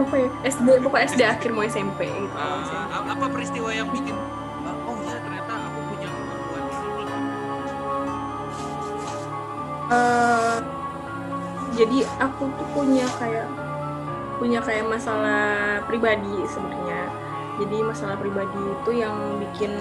[0.00, 0.30] Lupa ya.
[0.44, 2.34] SD pokoknya SD akhir mau SMP gitu.
[2.34, 2.74] SMP.
[2.90, 6.62] a- apa peristiwa yang bikin eh, oh iya ternyata aku punya kemampuan
[9.90, 10.56] Eh,
[11.72, 13.46] jadi aku tuh punya kayak
[14.36, 15.42] punya kayak masalah
[15.84, 17.10] pribadi sebenarnya.
[17.56, 19.74] Jadi masalah pribadi itu yang bikin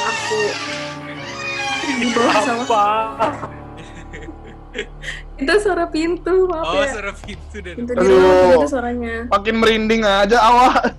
[0.00, 0.38] aku
[1.98, 2.82] di bawah sama Apa?
[5.40, 6.92] itu suara pintu maaf oh ya.
[6.94, 9.16] suara pintu dan pintu di rumah itu suaranya.
[9.32, 10.94] Makin merinding aja awak.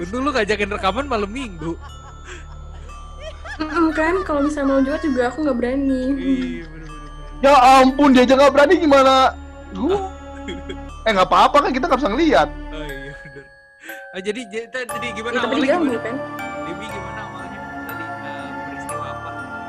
[0.00, 1.76] untung lu ngajakin rekaman malam minggu.
[3.60, 6.02] Mm, kan kalau misalnya mau jual juga aku nggak berani.
[6.18, 7.44] Iya bener-bener.
[7.44, 7.52] Ya
[7.84, 9.14] ampun, dia aja nggak berani gimana?
[9.76, 9.98] Gua
[11.02, 12.48] eh nggak apa-apa kan kita nggak bisa ngeliat.
[12.48, 13.44] oh iya bener.
[14.12, 15.98] Ah, jadi jadi, gimana ya, tapi awalnya gimana?
[16.00, 16.16] kan?
[16.64, 17.11] Debbie gimana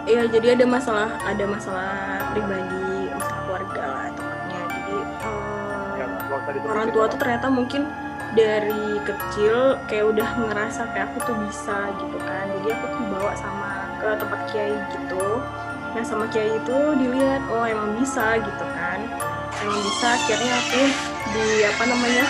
[0.03, 1.91] Iya, jadi ada masalah, ada masalah
[2.31, 4.61] pribadi, masalah keluarga lah tepatnya.
[4.67, 4.95] Jadi
[5.93, 7.85] Ya, usah orang tua tuh ternyata mungkin
[8.33, 13.31] dari kecil kayak udah ngerasa kayak aku tuh bisa gitu kan jadi aku tuh dibawa
[13.37, 13.69] sama
[14.01, 15.25] ke tempat kiai gitu
[15.93, 19.05] nah sama kiai itu dilihat oh emang bisa gitu kan
[19.61, 20.81] emang bisa akhirnya aku
[21.29, 22.25] di apa namanya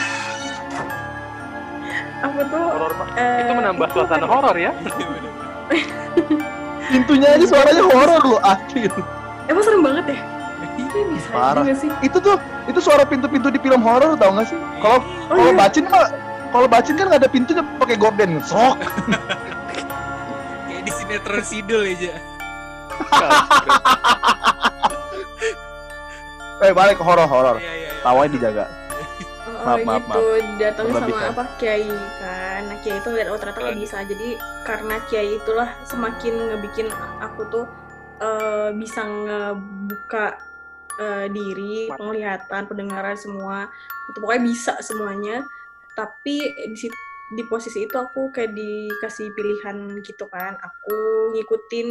[2.28, 3.08] aku tuh Horor Pak.
[3.16, 4.72] eh, Itu menambah itu suasana horor ya.
[6.84, 6.90] Iya.
[6.92, 8.92] Pintunya aja suaranya horor loh, asli.
[9.48, 10.20] emang serem banget ya
[10.94, 11.64] ini bisa Parah.
[11.74, 12.38] sih Itu tuh
[12.70, 14.58] itu suara pintu-pintu di film horor tau gak sih?
[14.82, 16.06] Kalau oh kalau iya bacin mah
[16.54, 18.78] kalau bacin kan nggak ada pintunya pakai gorden sok.
[20.70, 22.14] kayak di sinetron sidul aja
[26.64, 27.60] Eh balik ke horor-horor.
[27.60, 28.02] Iya, iya, iya.
[28.08, 28.64] Tawanya dijaga.
[29.64, 30.24] Oh, Maaf, maaf, gitu.
[30.60, 31.44] Datang sama apa?
[31.56, 31.88] Kiai
[32.20, 32.62] kan.
[32.68, 33.80] Nah kiai itu lihat oh ternyata aku Keren.
[33.80, 33.98] bisa.
[34.04, 34.30] Jadi
[34.68, 36.88] karena kiai itulah semakin ngebikin
[37.24, 37.66] aku tuh
[38.20, 40.36] eh, bisa ngebuka
[41.00, 43.72] eh, diri penglihatan pendengaran semua.
[44.12, 45.48] Itu pokoknya bisa semuanya.
[45.96, 46.36] Tapi
[46.76, 46.88] di
[47.34, 50.60] di posisi itu aku kayak dikasih pilihan gitu kan.
[50.60, 50.96] Aku
[51.40, 51.88] ngikutin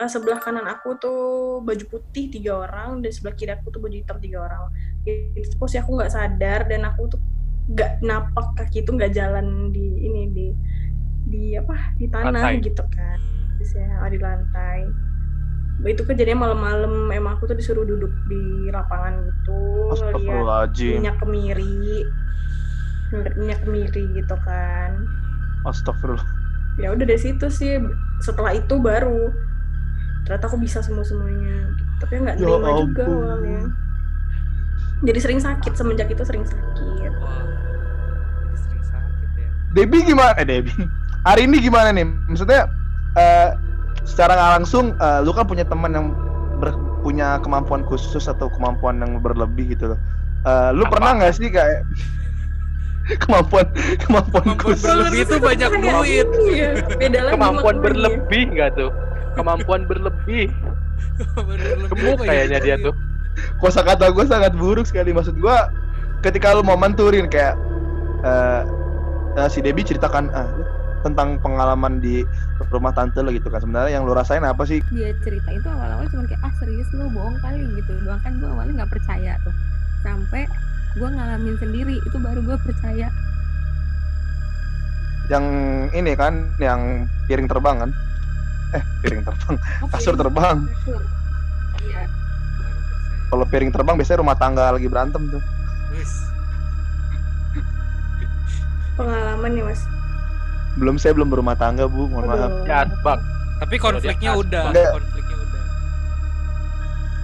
[0.00, 1.20] eh, sebelah kanan aku tuh
[1.60, 4.72] baju putih tiga orang dan sebelah kiri aku tuh baju hitam tiga orang
[5.06, 7.20] itu posisi aku nggak sadar dan aku tuh
[7.70, 10.46] nggak napak kaki itu nggak jalan di ini di
[11.26, 12.62] di apa di tanah Lantai.
[12.62, 13.18] gitu kan
[13.58, 14.80] biasanya di lantai
[15.84, 19.60] itu kejadian malam-malam emang aku tuh disuruh duduk di lapangan gitu
[19.92, 21.02] Astagfirullahaladzim.
[21.02, 22.06] minyak kemiri
[23.36, 25.04] minyak kemiri gitu kan
[25.66, 26.26] Astagfirullah.
[26.78, 27.76] ya udah dari situ sih
[28.22, 29.30] setelah itu baru
[30.24, 33.18] ternyata aku bisa semua semuanya tapi nggak Ya terima juga ampun.
[33.26, 33.60] awalnya
[35.02, 37.08] jadi sering sakit semenjak itu sering sakit jadi
[38.56, 39.48] sering sakit ya.
[39.72, 40.32] Debbie gimana?
[40.36, 40.72] Eh Debbie.
[41.22, 42.06] Hari ini gimana nih?
[42.26, 42.70] Maksudnya
[43.14, 43.50] eh,
[44.02, 46.06] secara nggak langsung eh, lu kan punya teman yang
[46.56, 49.98] ber- punya kemampuan khusus atau kemampuan yang berlebih gitu loh.
[50.42, 50.96] Eh, lu Apa?
[50.96, 51.84] pernah nggak sih kayak
[53.22, 53.66] kemampuan
[54.00, 54.82] kemampuan Kemampuan khusus?
[54.82, 56.26] berlebih itu banyak duit.
[56.48, 58.90] iya, beda lagi Kemampuan berlebih nggak tuh?
[59.36, 60.48] Kemampuan berlebih.
[61.36, 62.94] Berlebih Gemuk kayaknya dia tuh.
[63.56, 65.16] Kosa kata gue sangat buruk sekali.
[65.16, 65.56] Maksud gue
[66.20, 67.56] ketika lu mau menturin kayak
[68.24, 68.62] eh,
[69.40, 70.64] eh, si Debbie ceritakan ah, lu
[71.06, 72.26] tentang pengalaman di
[72.68, 73.62] rumah tante lo gitu kan.
[73.62, 74.82] Sebenarnya yang lu rasain apa sih?
[74.90, 78.20] Dia cerita itu awal-awal cuma kayak ah serius lu bohong kali gitu doang.
[78.20, 79.54] Kan gue awalnya nggak percaya tuh.
[80.02, 80.44] Sampai
[80.96, 83.08] gue ngalamin sendiri itu baru gue percaya.
[85.26, 85.44] Yang
[85.94, 87.90] ini kan yang piring terbang kan?
[88.74, 89.54] Eh piring terbang.
[89.82, 90.56] Oh, kasur piring terbang.
[90.66, 91.02] kasur.
[91.86, 92.02] Iya.
[93.26, 95.42] Kalau piring terbang biasanya rumah tangga lagi berantem tuh
[98.96, 99.82] pengalaman ya mas
[100.76, 102.64] belum saya belum berumah tangga bu mohon maaf Aduh.
[102.64, 103.20] Ya, Bang.
[103.56, 104.92] Tapi konfliknya udah, Enggak.
[104.92, 105.62] konfliknya udah.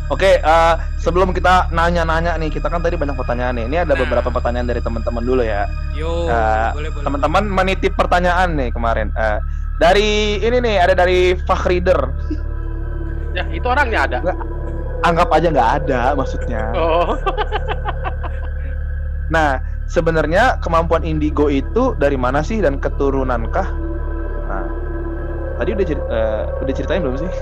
[0.08, 4.00] oke eh, sebelum kita nanya-nanya nih kita kan tadi banyak pertanyaan nih ini ada Nah.
[4.00, 7.04] beberapa pertanyaan dari teman-teman dulu ya Yo, boleh boleh.
[7.04, 9.38] teman-teman menitip pertanyaan nih kemarin Eh,
[9.76, 12.00] dari ini nih ada dari Fakhrider
[13.32, 14.18] Ya, itu orangnya ada.
[15.02, 17.18] Anggap aja nggak ada maksudnya Oh.
[19.32, 23.64] Nah, sebenarnya kemampuan indigo itu dari mana sih dan keturunankah?
[24.44, 24.64] Nah,
[25.56, 27.32] tadi udah cer- eh, udah ceritain belum sih?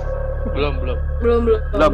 [0.55, 0.99] belum, belum.
[1.21, 1.93] belum belum Belum.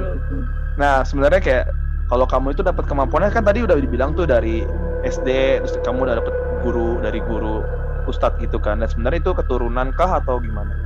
[0.77, 1.67] Nah, sebenarnya kayak
[2.13, 4.69] kalau kamu itu dapat kemampuannya kan tadi udah dibilang tuh dari
[5.03, 7.65] SD, terus kamu udah dapat guru dari guru
[8.05, 8.79] ustadz gitu kan.
[8.85, 10.86] Dan sebenarnya itu keturunankah atau gimana?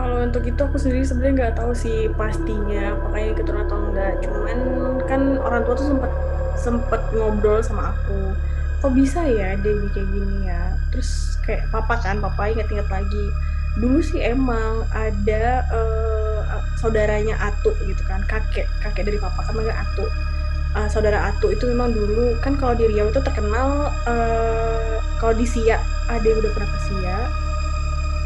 [0.00, 4.12] Kalau untuk itu aku sendiri sebenarnya nggak tahu sih pastinya apakah ini keturunan atau enggak.
[4.24, 4.58] Cuman
[5.04, 6.12] kan orang tua tuh sempet
[6.56, 8.32] sempet ngobrol sama aku.
[8.80, 10.72] Kok bisa ya dia jadi kayak gini ya?
[10.88, 13.28] Terus kayak papa kan, papa inget-inget lagi.
[13.76, 16.40] Dulu sih emang ada eh,
[16.80, 20.08] saudaranya Atu gitu kan, kakek kakek dari papa kan namanya Atu.
[20.80, 25.44] Eh, saudara Atu itu memang dulu kan kalau di Riau itu terkenal eh, kalau di
[25.44, 27.28] Siak ada yang udah pernah ke Siak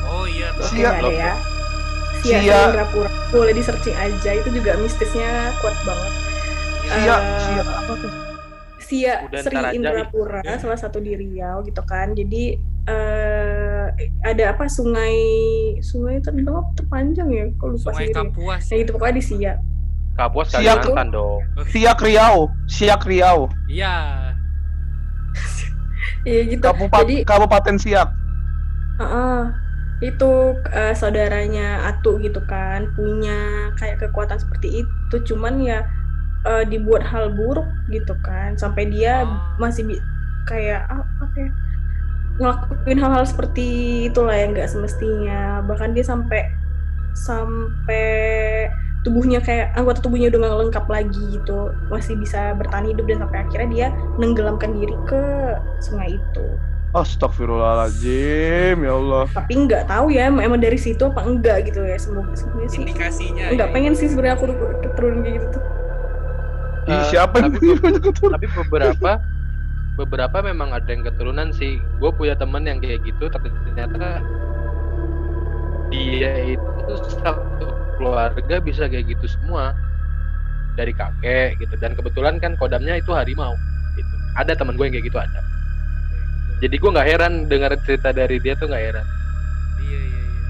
[0.04, 0.68] Oh iya, tuh.
[0.70, 1.10] Ada loh.
[1.10, 1.53] ya.
[2.24, 2.72] Sia Siak.
[2.72, 3.10] Indrapura.
[3.28, 5.28] Boleh di searching aja, itu juga mistisnya
[5.60, 6.12] kuat banget.
[6.84, 8.12] Sia, Eh, sia apa tuh?
[8.80, 10.56] Sia Udah Sri Indrapura, ih.
[10.56, 12.12] salah satu di Riau gitu kan.
[12.12, 13.84] Jadi eh
[14.22, 15.16] ada apa sungai
[15.80, 17.44] sungai terdalam terpanjang ya?
[17.56, 18.16] Kok lupa Sungai sendiri.
[18.28, 18.62] Kapuas.
[18.68, 19.52] Nah itu pokoknya di Sia.
[20.14, 21.40] Kapuas Siap, Kalimantan dong.
[21.66, 23.96] Siak Riau, Siak Riau, Iya.
[26.22, 26.62] Iya gitu.
[26.62, 28.08] Kabupaten Jadi Kabupaten Siak.
[28.96, 29.40] Heeh.
[30.02, 35.14] Itu eh, saudaranya Atu gitu kan punya kayak kekuatan seperti itu.
[35.34, 35.86] Cuman ya
[36.46, 38.58] eh, dibuat hal buruk gitu kan.
[38.58, 39.54] Sampai dia Ah.
[39.60, 40.04] masih bi-
[40.50, 41.50] kayak ah, apa ya
[42.34, 43.66] ngelakuin hal-hal seperti
[44.10, 45.62] itulah yang nggak semestinya.
[45.64, 46.50] Bahkan dia sampai
[47.14, 48.06] sampai
[49.06, 51.70] tubuhnya kayak anggota tubuhnya udah nggak lengkap lagi gitu.
[51.92, 53.86] Masih bisa bertahan hidup dan sampai akhirnya dia
[54.18, 55.22] nenggelamkan diri ke
[55.78, 56.46] sungai itu
[56.94, 59.24] Astagfirullahaladzim, ya Allah.
[59.30, 62.80] tapi nggak tahu ya em- emang dari situ apa enggak gitu ya semoga sebenarnya sih
[62.80, 63.44] Indikasinya.
[63.50, 63.74] nggak ya.
[63.74, 64.46] pengen sih sebenarnya aku
[64.80, 65.62] keturunan kayak gitu tuh
[66.84, 68.00] Ih, Eh, siapa yang tapi- keturunan?
[68.30, 69.10] tapi beberapa
[69.94, 74.22] beberapa memang ada yang keturunan sih gue punya temen yang kayak gitu tapi ternyata
[75.88, 76.70] dia itu
[77.16, 79.70] satu keluarga bisa kayak gitu semua
[80.74, 83.54] dari kakek gitu dan kebetulan kan kodamnya itu harimau
[83.94, 85.40] gitu ada temen gue yang kayak gitu ada
[86.58, 89.06] jadi gue nggak heran dengar cerita dari dia tuh nggak heran
[89.78, 90.42] Iya iya iya.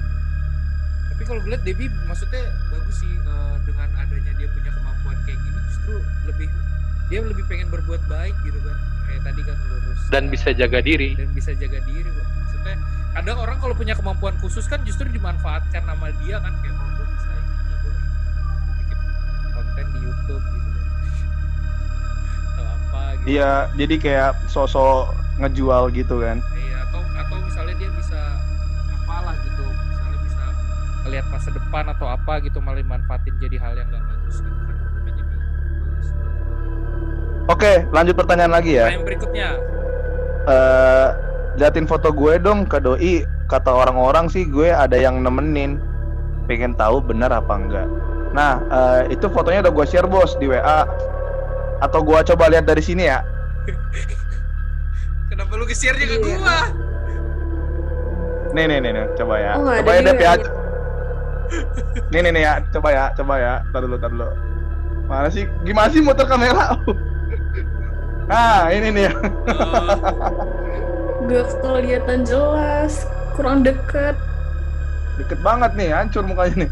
[1.11, 5.39] Tapi kalau gue liat Debbie maksudnya bagus sih eh, dengan adanya dia punya kemampuan kayak
[5.39, 6.49] gini justru lebih
[7.07, 8.77] dia lebih pengen berbuat baik gitu kan.
[9.05, 10.01] Kayak tadi kan lurus.
[10.09, 12.25] dan bisa jaga diri dan bisa jaga diri Bro.
[12.25, 12.77] maksudnya
[13.13, 17.07] kadang orang kalau punya kemampuan khusus kan justru dimanfaatkan nama dia kan kayak oh gue
[17.09, 17.93] bisa ini gue
[18.81, 18.99] bikin
[19.53, 20.85] konten di YouTube gitu kan
[22.49, 26.39] atau apa gitu Iya, jadi kayak sosok ngejual gitu kan.
[26.55, 28.21] Iya, atau atau misalnya dia bisa
[29.03, 29.65] apalah gitu.
[29.65, 30.45] Misalnya bisa
[31.05, 34.77] ngelihat masa depan atau apa gitu malah manfaatin jadi hal yang gak bagus gitu kan.
[37.45, 38.89] Oke, lanjut pertanyaan lagi ya.
[38.89, 39.49] Yang berikutnya.
[40.49, 41.09] Eh
[41.61, 43.25] liatin foto gue dong ke doi.
[43.45, 45.77] Kata orang-orang sih gue ada yang nemenin.
[46.49, 47.89] Pengen tahu benar apa enggak.
[48.33, 50.89] Nah eh, itu fotonya udah gue share bos di WA
[51.85, 53.21] atau gue coba lihat dari sini ya
[55.27, 56.37] kenapa lu nge-share nya ke Iya.
[56.37, 56.59] gua?
[58.55, 59.05] Nih nih nih, nih.
[59.15, 59.53] coba ya.
[59.59, 60.33] Oh, coba ya Dep ya.
[60.35, 60.49] nih.
[62.13, 62.53] Nih nih ya.
[62.71, 63.55] Coba ya coba ya.
[63.69, 64.29] Tar dulu tar dulu.
[65.05, 65.45] Mana sih?
[65.63, 66.79] Gimana sih muter kamera?
[68.25, 69.05] Nah ini nih.
[69.05, 69.13] Ya
[71.25, 73.05] Oh, gak kelihatan jelas.
[73.35, 74.15] Kurang deket.
[75.17, 76.71] Deket banget nih hancur mukanya nih.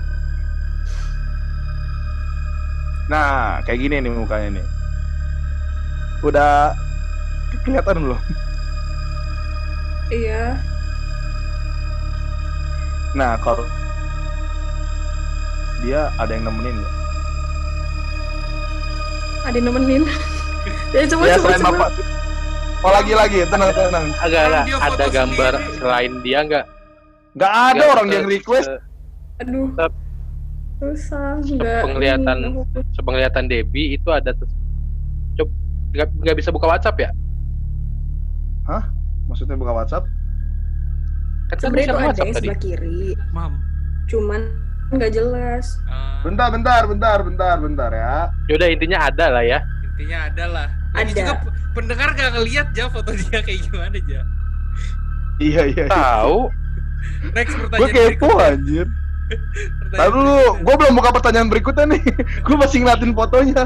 [3.10, 4.66] Nah kayak gini nih mukanya nih.
[6.22, 6.72] Udah
[7.62, 8.20] kelihatan belum
[10.10, 10.58] iya
[13.12, 13.64] nah kalau
[15.82, 16.94] dia ada yang nemenin nggak?
[19.42, 20.02] ada yang nemenin
[20.94, 21.88] ya coba ya selain bapak
[22.82, 25.76] oh lagi lagi tenang tenang agak ada foto gambar sendiri.
[25.78, 26.64] selain dia nggak
[27.34, 28.82] nggak ada nggak orang yang request se-
[29.42, 29.92] aduh Tetap.
[30.82, 31.26] susah
[31.82, 32.38] penglihatan.
[32.94, 34.34] sepenglihatan Debbie itu ada
[35.32, 35.50] Coba
[35.92, 37.10] nggak nggak bisa buka WhatsApp ya?
[39.24, 40.04] Maksudnya buka WhatsApp
[41.48, 42.32] Kan kan sebenarnya itu ada yang tadi.
[42.38, 43.52] sebelah kiri mam
[44.04, 44.40] cuman
[44.90, 49.58] nggak jelas Ah, bentar bentar bentar bentar bentar ya Yaudah intinya ada lah ya.
[49.86, 51.18] intinya ada lah ini Ada.
[51.18, 51.32] juga
[51.72, 54.22] pendengar gak ngeliat ja foto dia kayak gimana ja
[55.38, 56.52] iya iya Tahu.
[57.32, 58.48] next gue pertanyaan kepo berikutnya.
[58.48, 58.86] anjir
[59.90, 60.60] Lalu dulu, berikutnya.
[60.60, 62.02] gue belum buka pertanyaan berikutnya nih.
[62.44, 63.64] gue masih ngeliatin fotonya.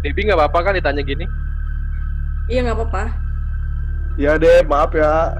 [0.00, 1.22] Debbie nggak apa-apa kan ditanya gini?
[2.48, 3.04] Iya nggak apa-apa
[4.18, 5.30] ya deh, maaf ya.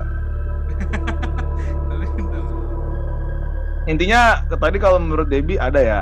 [3.91, 6.01] Intinya tadi kalau menurut Debbie ada ya.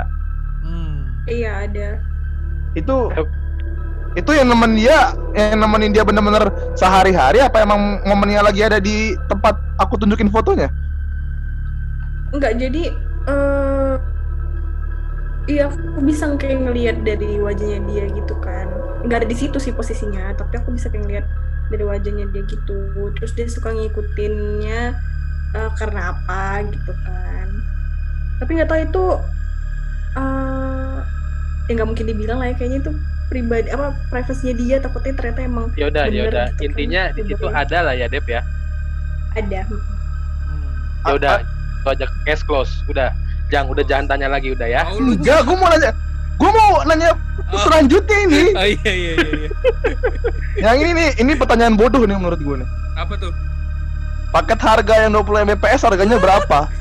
[0.61, 1.09] Hmm.
[1.25, 1.97] iya ada
[2.77, 3.09] Itu
[4.13, 9.17] itu yang nemen dia, yang nemenin dia bener-bener sehari-hari apa emang momennya lagi ada di
[9.25, 10.69] tempat aku tunjukin fotonya?
[12.35, 12.83] nggak jadi
[13.27, 13.95] eh
[15.47, 18.67] iya aku bisa kayak ngelihat dari wajahnya dia gitu kan
[19.07, 21.25] nggak ada di situ sih posisinya tapi aku bisa kayak ngelihat
[21.71, 22.79] dari wajahnya dia gitu
[23.15, 24.95] terus dia suka ngikutinnya
[25.55, 27.47] eh, karena apa gitu kan
[28.43, 29.05] tapi nggak tahu itu
[30.19, 30.97] eh
[31.67, 32.91] ya nggak mungkin dibilang lah ya kayaknya itu
[33.27, 36.47] pribadi apa privasinya dia takutnya ternyata emang Ya udah, ya udah.
[36.47, 36.63] gitu kan.
[36.63, 38.41] Intinya di situ ada lah ya Deb ya.
[39.35, 39.83] ada Hmm.
[41.05, 42.71] Ya udah, itu aja case close.
[42.87, 43.11] Udah.
[43.51, 44.87] Jangan udah jangan tanya lagi udah ya.
[44.95, 45.91] Enggak, gue mau nanya.
[46.39, 47.11] Gue mau nanya
[47.47, 47.63] Oh.
[47.63, 48.43] selanjutnya ini.
[48.59, 49.27] Oh iya iya iya.
[49.39, 49.49] iya.
[50.67, 52.69] Yang ini nih, ini pertanyaan bodoh nih menurut gue nih.
[52.95, 53.31] Apa tuh?
[54.27, 56.59] Paket harga yang 20 Mbps harganya berapa?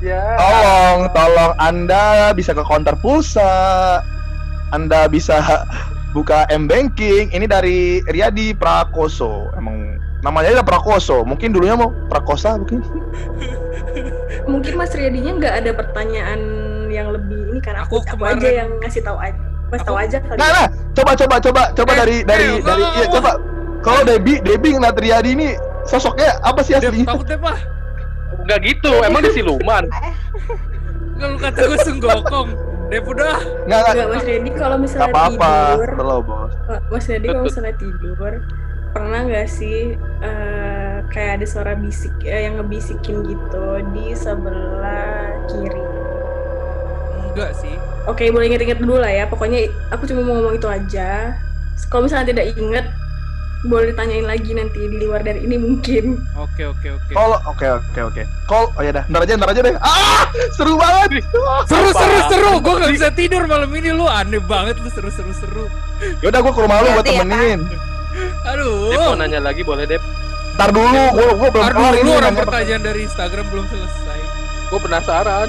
[0.00, 0.16] Ya.
[0.16, 4.00] Tolong, tolong Anda bisa ke counter pulsa.
[4.72, 5.36] Anda bisa
[6.10, 7.28] buka M banking.
[7.28, 9.52] Ini dari Riyadi Prakoso.
[9.52, 11.20] Emang namanya aja Prakoso.
[11.20, 12.80] Mungkin dulunya mau Prakosa mungkin.
[14.48, 16.40] mungkin Mas Riyadinya nggak ada pertanyaan
[16.88, 19.36] yang lebih ini karena aku, Aku aku, kemarin- aja yang ngasih tahu aja
[19.70, 22.60] ngasih tahu aja kali Nah, nah, coba coba coba coba Eh, dari dari eh, dari
[22.60, 23.30] enggak, iya enggak, coba.
[23.80, 25.48] Kalau Debbie Debbie ngeliat Riyadi ini
[25.88, 27.06] sosoknya apa sih aslinya?
[27.08, 27.56] takut deh pak.
[28.44, 29.84] Enggak gitu, emang di siluman.
[31.20, 32.48] Enggak lu kata gue sunggokong.
[32.90, 33.38] Dep udah.
[33.70, 35.52] Nggak nggak Enggak Mas Riyadi kalau misalnya apa-apa.
[35.54, 36.52] tidur Perlu bos.
[36.90, 38.32] Mas Riyadi kalau misalnya tidur
[38.90, 39.78] pernah nggak sih
[40.26, 45.84] eh, kayak ada suara bisik eh, yang ngebisikin gitu di sebelah kiri
[47.30, 47.74] enggak sih.
[48.08, 49.24] Oke, boleh inget-inget dulu lah ya.
[49.28, 51.36] Pokoknya aku cuma mau ngomong itu aja.
[51.92, 52.86] Kalau misalnya tidak inget,
[53.60, 56.16] boleh ditanyain lagi nanti di luar dari ini mungkin.
[56.32, 57.12] Oke oke oke.
[57.12, 58.22] Kalau oke oke oke.
[58.48, 59.76] Call oh ya dah, ntar aja ntar aja deh.
[59.84, 60.24] Ah,
[60.56, 61.20] seru banget.
[61.68, 62.52] Seru seru seru.
[62.64, 65.64] Gue gak bisa tidur malam ini lu aneh banget lu seru seru seru.
[66.24, 67.60] Yaudah gua ke rumah lu buat ya, temenin.
[68.48, 68.96] Aduh.
[68.96, 70.00] Dep mau nanya lagi boleh Dep?
[70.56, 74.20] Ntar dulu, gua gua belum Ntar dulu orang pertanyaan dari Instagram belum selesai.
[74.72, 75.48] Gue penasaran.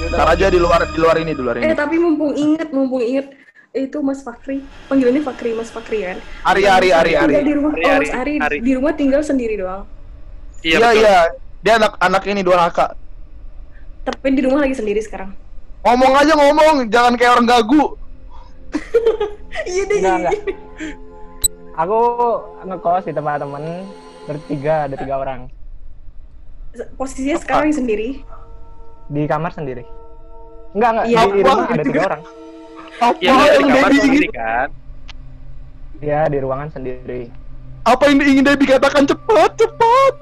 [0.00, 1.76] Ntar aja di luar di luar ini, di luar Eh, ini.
[1.76, 3.36] tapi mumpung inget, mumpung inget
[3.70, 4.64] itu Mas Fakri.
[4.88, 6.18] Panggilannya Fakri, Mas Fakri kan.
[6.48, 7.28] Ari Ari Ari Ari.
[7.28, 7.70] Tinggal di rumah.
[7.70, 8.56] Ari, oh, Ari, Mas Ari, Ari.
[8.64, 9.84] di rumah tinggal sendiri doang.
[10.60, 11.16] Iya Iya iya.
[11.60, 12.96] Dia anak anak ini dua kakak.
[14.00, 15.36] Tapi di rumah lagi sendiri sekarang.
[15.80, 17.84] Ngomong aja ngomong, jangan kayak orang gagu.
[19.60, 19.98] Iya deh.
[19.98, 20.36] Enggak, enggak.
[21.76, 21.98] Aku
[22.64, 23.84] ngekos di tempat temen
[24.24, 25.50] bertiga, ada tiga orang
[26.94, 28.22] Posisinya sekarang sendiri.
[29.10, 29.82] Di kamar sendiri.
[30.70, 31.50] Enggak enggak, Iya, di, di apa?
[31.50, 32.22] rumah ada tiga orang.
[33.00, 34.68] Apa Iya nggak, di yang kamar sendiri kan?
[36.00, 37.22] Dia di ruangan sendiri.
[37.80, 40.14] apa yang ingin Debbie katakan cepat cepat.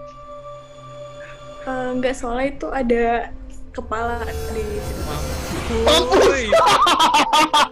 [1.64, 3.28] Eh, Enggak soalnya itu ada
[3.70, 4.22] kepala
[4.54, 5.37] di situ.
[5.68, 6.44] Woi.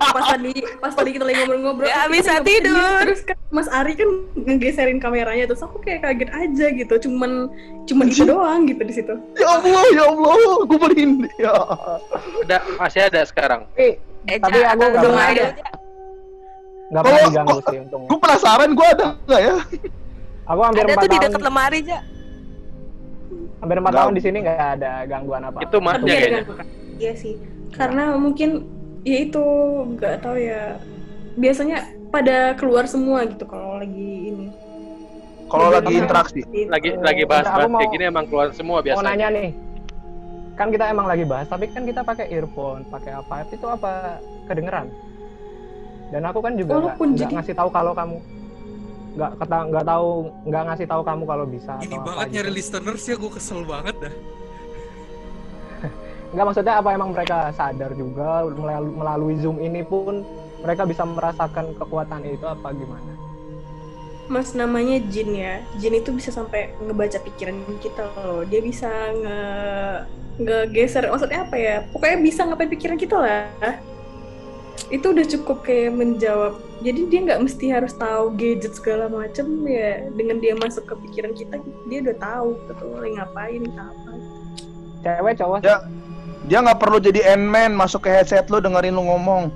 [0.07, 1.87] Pas tadi pas tadi kita lagi ngobrol-ngobrol.
[1.87, 3.01] Kita bisa tidur.
[3.03, 6.95] Terus kan Mas Ari kan ngegeserin kameranya terus aku kayak kaget aja gitu.
[7.03, 7.49] Cuman
[7.85, 9.15] cuman itu doang gitu di situ.
[9.35, 11.33] Ya Allah ya Allah, aku merinding.
[11.37, 11.53] Ya.
[12.43, 13.65] Ada masih ada sekarang.
[13.71, 15.47] Tapi Eh, Tapi aku pernah- ada.
[16.87, 18.09] nggak pernah Kalau- diganggu kok- sih untungnya.
[18.09, 19.55] Gue penasaran, gue ada nggak ya?
[20.45, 21.99] Aku hampir Ada empat tuh di tahun, dekat lemari aja.
[23.57, 25.59] hampir empat tahun di sini nggak ada gangguan apa.
[25.61, 26.43] Itu Tapi ada kayaknya.
[26.97, 27.35] Iya sih.
[27.77, 28.51] Karena mungkin
[29.03, 29.45] ya itu
[29.93, 30.81] nggak tahu ya.
[31.37, 34.47] Biasanya pada keluar semua gitu kalau lagi ini.
[35.47, 36.41] Kalau lagi interaksi.
[36.43, 36.67] gitu.
[36.67, 39.07] Lagi lagi bahas-bahas Aku mau- kayak gini emang keluar semua Mau biasanya.
[39.07, 39.49] nanya nih,
[40.55, 43.47] kan kita emang lagi bahas, tapi kan kita pakai earphone, pakai apa?
[43.47, 44.91] Itu apa kedengeran?
[46.09, 48.19] Dan aku kan juga nggak jadi- ngasih tahu kalau kamu
[49.17, 50.09] nggak kata nggak tahu
[50.45, 52.57] nggak ngasih tahu kamu kalau bisa Ini atau apa banget nyari gitu.
[52.59, 54.15] listeners ya gue kesel banget dah.
[56.37, 60.21] Nggak maksudnya apa emang mereka sadar juga melalui, melalui zoom ini pun
[60.61, 63.13] mereka bisa merasakan kekuatan itu apa gimana?
[64.29, 65.65] Mas namanya Jin ya.
[65.81, 68.45] Jin itu bisa sampai ngebaca pikiran kita loh.
[68.45, 69.41] Dia bisa nge
[70.37, 71.77] ngegeser maksudnya apa ya?
[71.89, 73.49] Pokoknya bisa ngapain pikiran kita lah.
[74.93, 76.61] Itu udah cukup kayak menjawab.
[76.85, 80.05] Jadi dia nggak mesti harus tahu gadget segala macem ya.
[80.13, 84.13] Dengan dia masuk ke pikiran kita, dia udah tahu gitu lagi ngapain, apa.
[85.01, 85.81] Cewek cowok Ya.
[86.45, 89.49] Dia nggak perlu jadi Ant-Man masuk ke headset lu dengerin lu ngomong.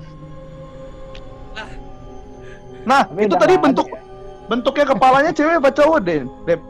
[2.81, 4.01] Nah, Tapi itu tadi bentuk ya.
[4.49, 6.25] bentuknya kepalanya cewek apa cowok deh?
[6.49, 6.61] Dep.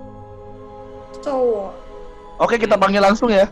[1.24, 1.72] Cowok.
[2.42, 3.48] Oke, kita panggil langsung ya.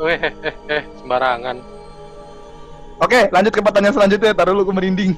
[0.00, 1.60] Weh, eh, eh, sembarangan.
[2.98, 4.32] Oke, lanjut ke pertanyaan selanjutnya.
[4.32, 5.12] Taruh lu gue merinding.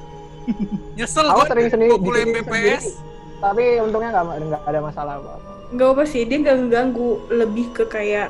[0.97, 2.99] Nyesel Aku gue sering sendiri gue MBPS.
[3.37, 5.49] tapi untungnya nggak ada masalah apa apa.
[5.71, 7.11] Nggak apa sih, dia nggak ngeganggu.
[7.29, 8.27] Lebih ke kayak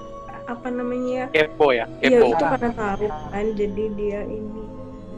[0.47, 1.27] apa namanya?
[1.29, 2.27] Kepo ya, Iya kepo.
[2.31, 4.63] itu karena tahu kan, jadi dia ini.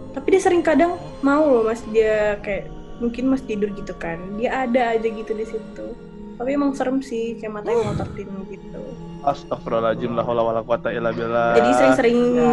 [0.10, 2.66] Tapi dia sering kadang mau loh mas dia kayak
[2.98, 5.88] mungkin mas tidur gitu kan, dia ada aja gitu di situ.
[6.36, 8.82] Tapi emang serem sih, kayak matanya ngototin gitu.
[9.22, 11.54] Astagfirullahaladzim la haula wala quwata illa billah.
[11.60, 12.52] Jadi sering-sering Ya,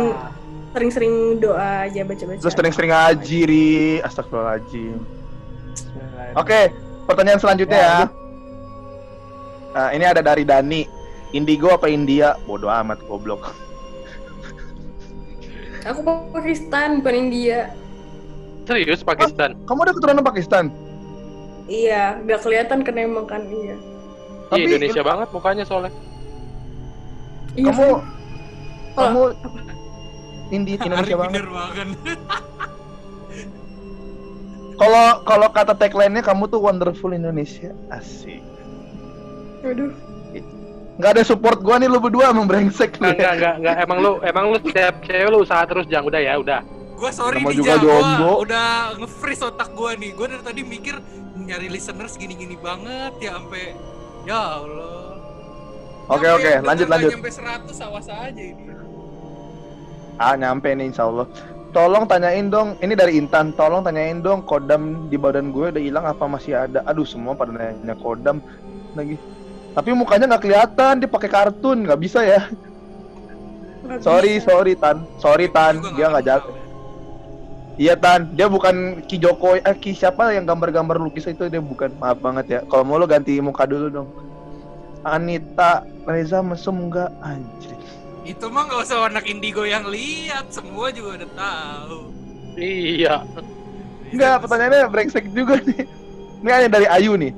[0.75, 2.41] sering-sering doa aja baca-baca.
[2.43, 3.69] Terus sering-sering ngaji, Ri.
[4.05, 4.99] Astagfirullahaladzim.
[6.37, 6.61] Oke,
[7.09, 8.05] pertanyaan selanjutnya Ya, ya.
[9.73, 10.83] Nah, ini ada dari Dani.
[11.35, 12.39] Indigo apa India?
[12.47, 13.51] Bodoh amat goblok.
[15.87, 16.03] Aku
[16.35, 17.71] Pakistan bukan India.
[18.67, 19.55] Serius Pakistan?
[19.71, 20.75] Kamu ada keturunan Pakistan?
[21.67, 23.75] Iya, nggak kelihatan kan emang kan iya.
[23.75, 25.95] Iya Tapi Indonesia banget mukanya soalnya.
[27.55, 28.03] Iya, kamu kan?
[28.95, 29.23] kamu
[30.55, 31.43] Indi Indonesia Hari banget.
[31.47, 31.89] banget.
[34.77, 37.73] Kalau kalau kata tagline-nya kamu tuh wonderful Indonesia.
[37.89, 38.45] Asik.
[39.65, 39.89] Aduh.
[40.97, 43.13] Nggak ada support gua nih lu berdua emang brengsek lu.
[43.13, 43.77] Enggak, enggak, enggak.
[43.85, 46.09] Emang lu, emang lu setiap cewek lu usaha terus, Jang.
[46.09, 46.61] Udah ya, udah.
[46.97, 48.33] Gue sorry Nama nih juga gua jomblo.
[48.41, 50.11] udah nge-freeze otak gue nih.
[50.17, 50.97] Gue dari tadi mikir
[51.37, 53.77] nyari listeners gini-gini banget ya sampai
[54.25, 55.21] ya Allah.
[56.09, 57.11] Oke oke, lanjut lanjut.
[57.13, 58.73] Nyampe 100 awas aja ini.
[60.17, 61.29] Ah nyampe nih insya Allah.
[61.77, 63.53] Tolong tanyain dong, ini dari Intan.
[63.53, 66.81] Tolong tanyain dong, kodam di badan gue udah hilang apa masih ada?
[66.89, 68.41] Aduh semua pada nanya kodam
[68.97, 69.21] lagi.
[69.77, 72.49] Tapi mukanya nggak kelihatan, dia pakai kartun, nggak bisa ya.
[73.85, 74.49] Nggak Sorry bisa.
[74.49, 76.53] sorry Tan, sorry Tan, Juga dia nggak jago.
[77.77, 81.93] Iya Tan, dia bukan Ki Joko, eh Ki siapa yang gambar-gambar lukis itu dia bukan.
[82.01, 82.61] Maaf banget ya.
[82.73, 84.09] Kalau mau lo ganti muka dulu dong.
[85.05, 87.77] Anita Reza mesum enggak anjir.
[88.25, 92.01] Itu mah nggak usah anak indigo yang lihat, semua juga udah tahu.
[92.57, 93.29] Iya.
[94.09, 95.85] Enggak, pertanyaannya brengsek juga nih.
[96.41, 97.37] Ini hanya dari Ayu nih.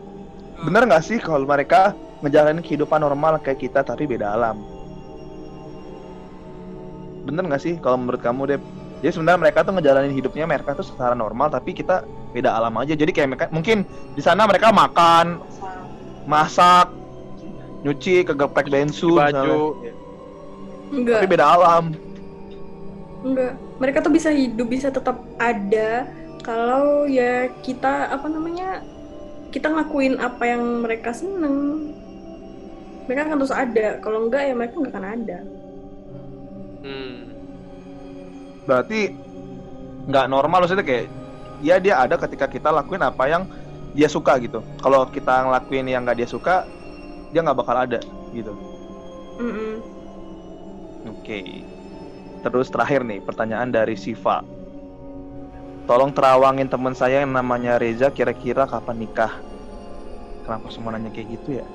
[0.63, 4.59] Bener nggak sih kalau mereka ngejalanin kehidupan normal kayak kita tapi beda alam?
[7.29, 8.63] Bener nggak sih kalau menurut kamu Dep?
[8.99, 12.03] Jadi sebenarnya mereka tuh ngejalanin hidupnya mereka tuh secara normal tapi kita
[12.35, 12.99] beda alam aja.
[12.99, 13.87] Jadi kayak mereka mungkin
[14.19, 15.39] di sana mereka makan,
[16.27, 16.91] masak,
[17.87, 19.45] nyuci, kegeprek bensu, misalnya.
[19.47, 19.63] Baju.
[20.89, 21.21] Enggak.
[21.21, 21.85] tapi beda alam.
[23.23, 23.53] Enggak.
[23.79, 26.09] Mereka tuh bisa hidup, bisa tetap ada
[26.43, 28.83] kalau ya kita apa namanya?
[29.49, 31.89] Kita ngelakuin apa yang mereka seneng.
[33.09, 33.87] Mereka akan terus ada.
[34.05, 35.39] Kalau enggak ya mereka nggak akan ada.
[36.85, 37.17] Hmm.
[38.69, 39.01] Berarti
[40.09, 41.09] nggak normal maksudnya kayak
[41.65, 43.49] ya dia ada ketika kita lakuin apa yang
[43.97, 44.61] dia suka gitu.
[44.85, 46.69] Kalau kita ngelakuin yang nggak dia suka,
[47.33, 48.01] dia nggak bakal ada
[48.37, 48.53] gitu.
[51.09, 51.65] Oke.
[52.45, 54.45] Terus terakhir nih pertanyaan dari Siva.
[55.89, 59.33] Tolong terawangin teman saya yang namanya Reza kira-kira kapan nikah?
[60.45, 61.67] Kenapa semua nanya kayak gitu ya?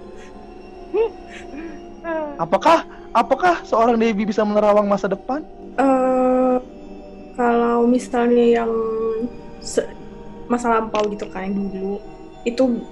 [2.37, 2.83] Apakah
[3.13, 5.41] apakah seorang Debbie bisa menerawang masa depan?
[5.73, 6.55] eh
[7.33, 8.71] kalau misalnya yang
[10.51, 11.97] masa lampau gitu kan dulu
[12.43, 12.83] itu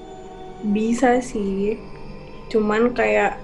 [0.72, 1.78] bisa sih
[2.49, 3.38] cuman kayak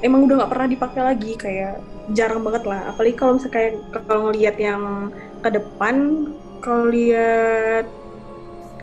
[0.00, 1.74] emang udah nggak pernah dipakai lagi kayak
[2.16, 3.72] jarang banget lah apalagi kalau misalnya kayak
[4.08, 4.82] kalau ngelihat yang
[5.44, 5.96] ke depan
[6.64, 7.86] kalau lihat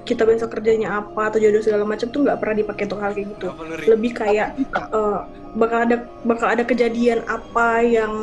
[0.08, 3.28] kita besok kerjanya apa atau jodoh segala macam tuh nggak pernah dipakai untuk hal kayak
[3.36, 3.47] gitu.
[3.51, 5.20] Nggak lebih kayak eh,
[5.60, 8.14] bakal ada bakal ada kejadian apa yang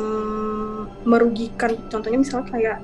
[1.05, 1.77] merugikan.
[1.93, 2.77] Contohnya misalnya kayak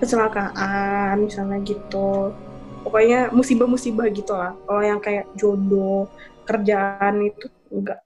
[0.00, 2.32] kecelakaan misalnya gitu.
[2.80, 4.56] Pokoknya musibah-musibah gitu lah.
[4.64, 6.08] Kalau yang kayak jodoh
[6.48, 8.00] kerjaan itu enggak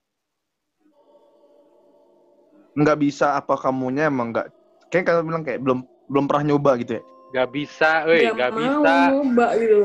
[2.75, 4.51] Nggak bisa apa kamunya emang nggak?
[4.91, 7.03] Kayak kamu bilang kayak belum belum pernah nyoba gitu ya?
[7.35, 8.95] Gak bisa, weh, Nggak gak mau bisa.
[9.11, 9.83] nyoba gitu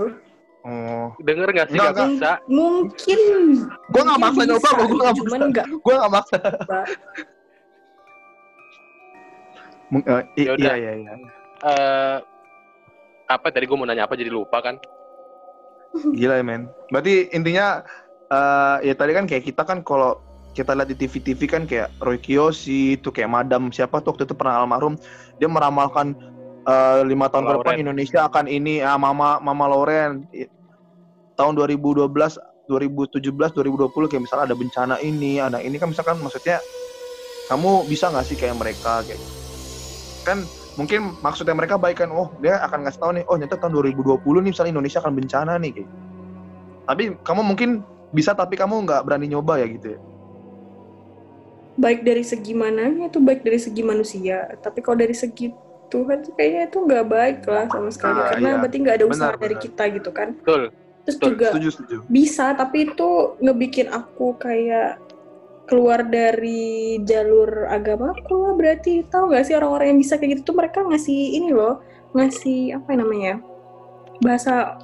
[0.60, 2.32] Oh, Denger gak sih Nggak, gak bisa?
[2.52, 3.20] mungkin
[3.90, 5.48] Gua nggak mungkin maksa nyoba, gua nggak cuman maksa.
[5.48, 6.38] enggak gue nggak maksa.
[6.38, 6.80] nyoba
[9.90, 10.62] Mung- eh, i- Yaudah.
[10.62, 11.12] iya iya iya.
[11.60, 12.18] Eh,
[13.26, 14.76] apa tadi gue mau nanya apa jadi lupa kan?
[16.14, 16.70] Gila ya men.
[16.92, 17.82] Berarti intinya
[18.30, 20.22] eh ya tadi kan kayak kita kan kalau
[20.54, 24.36] kita lihat di TV-TV kan kayak Roy Kiyoshi itu kayak Madam siapa tuh waktu itu
[24.36, 24.94] pernah almarhum
[25.40, 26.14] dia meramalkan
[26.66, 27.76] eh, lima tahun ke depan.
[27.80, 30.28] Indonesia akan ini ah, Mama Mama Loren.
[31.40, 32.12] Tahun 2012
[32.70, 36.62] 2017 2020 kayak misalnya ada bencana ini ada ini kan misalkan maksudnya
[37.50, 39.18] kamu bisa nggak sih kayak mereka kayak
[40.22, 40.46] kan
[40.78, 44.22] mungkin maksudnya mereka baik kan oh dia akan ngasih tahu nih oh nyata tahun 2020
[44.22, 45.90] nih misalnya Indonesia akan bencana nih kayak.
[46.90, 47.70] Tapi kamu mungkin
[48.14, 50.00] bisa tapi kamu nggak berani nyoba ya gitu ya?
[51.80, 55.50] Baik dari segi mananya itu baik dari segi manusia tapi kalau dari segi
[55.90, 58.20] Tuhan tuh kayaknya itu nggak baik lah sama sekali.
[58.22, 58.58] Ah, karena iya.
[58.62, 59.66] berarti nggak ada usaha Benar, dari benar.
[59.66, 60.30] kita gitu kan.
[60.38, 60.64] Betul.
[61.00, 61.96] terus Betul, juga setuju setuju.
[62.12, 63.10] bisa tapi itu
[63.42, 65.02] ngebikin aku kayak
[65.66, 69.06] keluar dari jalur agamaku lah berarti.
[69.10, 71.82] Tahu nggak sih orang-orang yang bisa kayak gitu tuh mereka ngasih ini loh
[72.14, 73.42] ngasih apa namanya
[74.22, 74.78] bahasa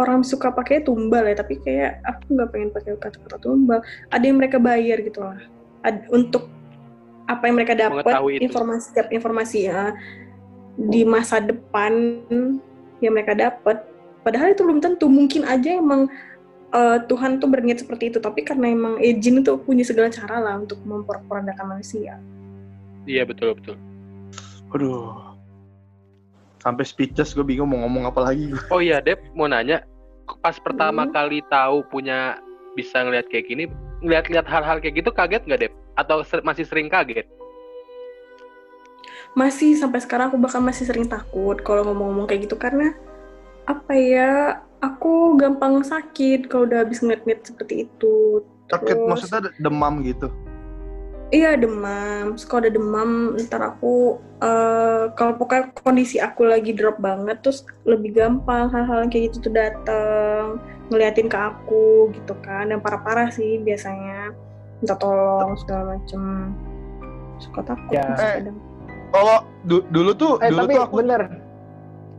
[0.00, 3.80] orang suka pakai tumbal ya tapi kayak aku nggak pengen pakai kata-kata tumbal.
[4.08, 5.36] Ada yang mereka bayar gitu lah.
[5.84, 6.48] Ad- untuk
[7.28, 8.10] apa yang mereka dapat
[8.42, 9.94] informasi setiap informasi ya
[10.80, 11.92] di masa depan
[13.00, 13.84] yang mereka dapat
[14.20, 16.08] padahal itu belum tentu mungkin aja emang
[16.70, 20.40] eh, Tuhan tuh berniat seperti itu tapi karena emang eh, jin itu punya segala cara
[20.40, 22.16] lah untuk memperandakan manusia
[23.04, 23.76] Iya betul betul.
[24.70, 25.32] aduh
[26.60, 29.80] sampai speechless gue bingung mau ngomong apa lagi Oh iya Dep mau nanya,
[30.40, 31.12] pas pertama Hmm.
[31.12, 32.36] kali tahu punya
[32.76, 33.64] bisa ngeliat kayak gini,
[33.98, 35.72] ngeliat-liat hal-hal kayak gitu kaget nggak Dep?
[35.96, 37.26] Atau ser- masih sering kaget?
[39.38, 42.58] Masih sampai sekarang aku bahkan masih sering takut kalau ngomong-ngomong kayak gitu.
[42.58, 42.92] Karena
[43.68, 48.42] apa ya aku gampang sakit kalau udah habis ngeliat-ngeliat seperti itu.
[48.70, 50.28] Sakit Terus- maksudnya demam gitu?
[51.30, 56.98] Iya demam, Terus kalau ada demam ntar aku eh, kalau pokoknya kondisi aku lagi drop
[56.98, 60.58] banget terus lebih gampang hal-hal kayak gitu tuh dateng
[60.90, 62.74] ngeliatin ke aku gitu kan.
[62.74, 64.34] Dan parah-parah sih biasanya.
[64.82, 66.50] Minta tolong segala macem.
[67.38, 68.10] Suka takut Ya.
[68.18, 68.50] Eh.
[69.10, 69.36] Kalau
[69.66, 71.22] du- dulu tuh Eh dulu tapi tuh aku bener,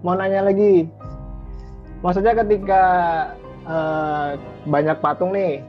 [0.03, 0.87] mau nanya lagi.
[2.03, 2.83] Maksudnya ketika
[3.65, 4.29] eh,
[4.65, 5.61] banyak patung nih,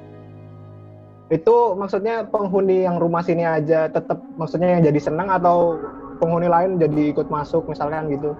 [1.33, 5.81] itu maksudnya penghuni yang rumah sini aja tetap maksudnya yang jadi senang atau
[6.20, 8.37] penghuni lain jadi ikut masuk misalkan gitu?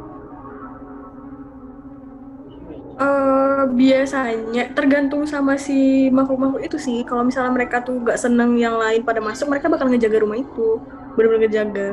[3.03, 6.99] Eh, biasanya tergantung sama si makhluk-makhluk itu sih.
[7.03, 10.79] Kalau misalnya mereka tuh gak seneng yang lain pada masuk mereka bakal ngejaga rumah itu.
[11.17, 11.89] Bener-bener ngejaga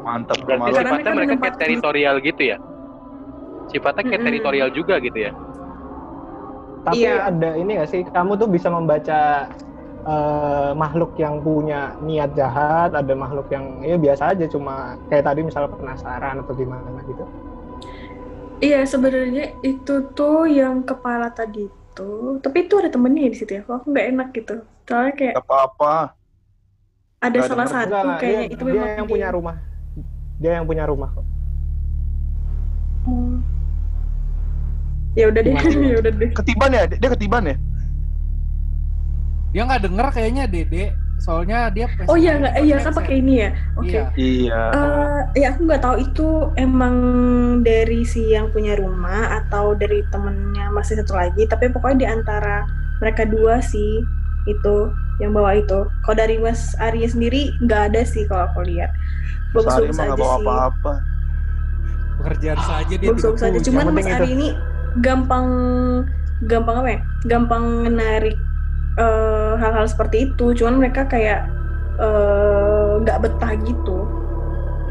[0.00, 2.56] Mantap Berarti sifatnya mereka mereka kayak teritorial gitu ya?
[3.70, 4.28] Sifatnya kayak Mm-mm.
[4.28, 5.32] teritorial juga gitu ya?
[6.80, 7.28] Tapi Iya.
[7.28, 8.02] ada ini gak sih?
[8.08, 9.20] Kamu tuh bisa membaca
[10.00, 15.40] eh, makhluk yang punya niat jahat, ada makhluk yang ya biasa aja cuma kayak tadi
[15.44, 17.24] misalnya penasaran atau gimana gitu.
[18.60, 22.10] Iya sebenarnya itu tuh yang kepala tadi itu,
[22.44, 23.62] tapi itu ada temennya di situ ya.
[23.64, 24.54] Kok aku nggak enak gitu.
[24.88, 25.94] Soalnya kayak Gak apa-apa.
[27.20, 29.56] ada nggak salah satu kayaknya dia, itu dia memang yang punya rumah.
[30.40, 31.26] Dia yang punya rumah kok.
[33.04, 33.36] Oh.
[35.18, 35.54] Ya udah deh,
[35.92, 36.30] ya udah deh.
[36.32, 36.82] Ketiban ya?
[36.88, 37.56] Dia ketiban ya?
[39.52, 40.96] Dia nggak denger kayaknya Dede.
[41.20, 43.50] Soalnya dia Oh iya nggak, iya kan pakai ini ya.
[43.76, 43.92] Oke.
[43.92, 44.04] Iya.
[44.16, 44.60] Iya.
[44.72, 46.96] Eh, ya aku nggak tahu itu emang
[47.60, 51.44] dari si yang punya rumah atau dari temennya masih satu lagi.
[51.44, 52.64] Tapi pokoknya di antara
[53.04, 54.00] mereka dua sih
[54.48, 54.76] itu
[55.20, 55.84] yang bawa itu.
[56.08, 58.88] Kalau dari Mas Arya sendiri nggak ada sih kalau aku lihat.
[59.52, 60.40] Sehari Bagus-bagus mah aja gak bawa sih.
[60.40, 60.92] apa-apa.
[62.16, 63.50] Pekerjaan saja dia Bagus-bagus aja.
[63.50, 64.26] tidak Cuman Mas Ari itu.
[64.30, 64.48] ini
[64.98, 65.46] gampang
[66.42, 66.98] gampang apa ya?
[67.26, 68.36] Gampang menarik
[68.96, 70.46] eh, hal-hal seperti itu.
[70.54, 71.48] Cuman mereka kayak
[71.96, 73.98] eh, nggak betah gitu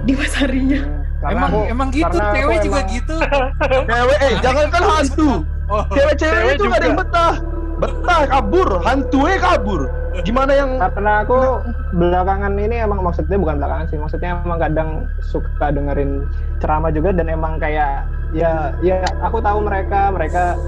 [0.01, 0.81] di Mas Arinya.
[1.19, 3.15] Karena Emang aku- emang gitu cewek juga emang- gitu.
[3.91, 5.29] Cewek, eh jangan kan hantu.
[5.67, 7.33] Oh, Cewek-cewek Cewek itu gak ada yang betah.
[7.79, 8.69] Betah, kabur.
[8.83, 9.81] Hantunya kabur.
[10.19, 10.75] Gimana yang...
[10.75, 11.63] karena aku
[11.95, 14.89] belakangan ini emang maksudnya bukan belakangan sih maksudnya emang kadang
[15.23, 16.27] suka dengerin
[16.59, 18.03] ceramah juga dan emang kayak
[18.35, 20.59] ya ya aku tahu mereka mereka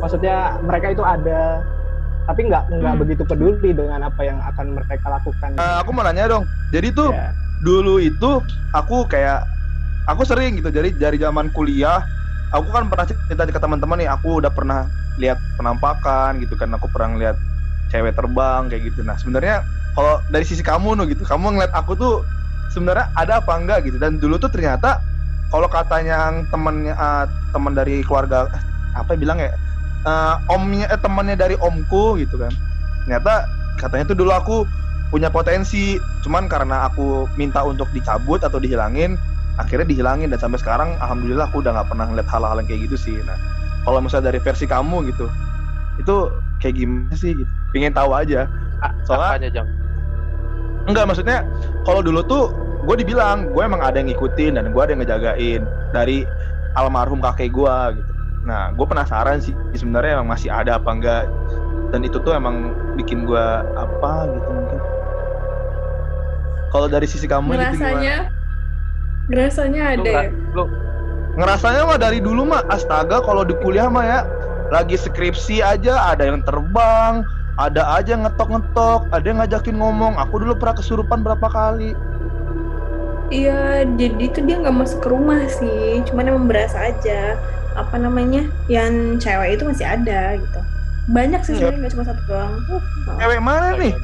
[0.00, 1.60] maksudnya mereka itu ada
[2.24, 3.02] tapi nggak nggak Hmm.
[3.04, 6.48] begitu peduli dengan apa yang akan mereka lakukan Eh, aku mau nanya dong.
[6.72, 7.28] Jadi tuh Ya.
[7.60, 8.40] dulu itu
[8.72, 9.44] aku kayak
[10.08, 12.00] aku sering gitu dari dari zaman kuliah
[12.54, 14.86] aku kan pernah cerita ke teman-teman nih aku udah pernah
[15.18, 17.36] lihat penampakan gitu kan aku pernah lihat
[17.90, 19.02] cewek terbang kayak gitu.
[19.02, 22.14] Nah sebenarnya kalau dari sisi kamu nuh gitu kamu ngeliat aku tuh
[22.70, 23.98] sebenarnya ada apa enggak gitu.
[23.98, 25.02] Dan dulu tuh ternyata
[25.50, 28.62] kalau katanya temennya eh, teman dari keluarga eh,
[28.94, 29.50] apa bilang ya
[30.06, 32.54] eh, omnya eh, temannya dari omku gitu kan.
[33.06, 33.46] Ternyata
[33.78, 34.56] katanya tuh dulu aku
[35.10, 35.94] punya potensi
[36.26, 39.14] cuman karena aku minta untuk dicabut atau dihilangin
[39.54, 42.96] akhirnya dihilangin dan sampai sekarang alhamdulillah aku udah nggak pernah ngeliat hal-hal yang kayak gitu
[42.98, 43.16] sih.
[43.22, 43.38] Nah
[43.86, 45.26] kalau misalnya dari versi kamu gitu
[46.02, 46.16] itu
[46.58, 47.50] kayak gimana sih gitu?
[47.70, 48.50] Pengen tahu aja.
[49.06, 49.68] Soalnya Apanya, Jang?
[50.84, 51.48] enggak maksudnya
[51.88, 52.44] kalau dulu tuh
[52.84, 55.62] gue dibilang gue emang ada yang ngikutin dan gue ada yang ngejagain
[55.96, 56.28] dari
[56.76, 58.10] almarhum kakek gue gitu.
[58.44, 61.24] Nah gue penasaran sih sebenarnya emang masih ada apa enggak.
[61.94, 63.46] Dan itu tuh emang bikin gue
[63.78, 64.80] apa gitu mungkin.
[66.74, 68.26] Kalau dari sisi kamu gitu gimana?
[69.24, 70.30] Ngerasanya Lu, ada ya.
[70.52, 70.64] lu
[71.34, 74.20] ngerasanya mah dari dulu mah astaga kalau di kuliah mah ya
[74.70, 80.54] lagi skripsi aja ada yang terbang ada aja ngetok-ngetok ada yang ngajakin ngomong aku dulu
[80.54, 81.92] pernah kesurupan berapa kali
[83.32, 87.34] Iya, jadi tuh dia nggak masuk ke rumah sih, cuman emang berasa aja
[87.72, 90.60] apa namanya yang cewek itu masih ada gitu.
[91.10, 91.72] Banyak sih Iya.
[91.72, 92.52] sebenarnya nggak cuma satu doang.
[92.68, 92.82] Oh,
[93.16, 93.94] cewek mana nih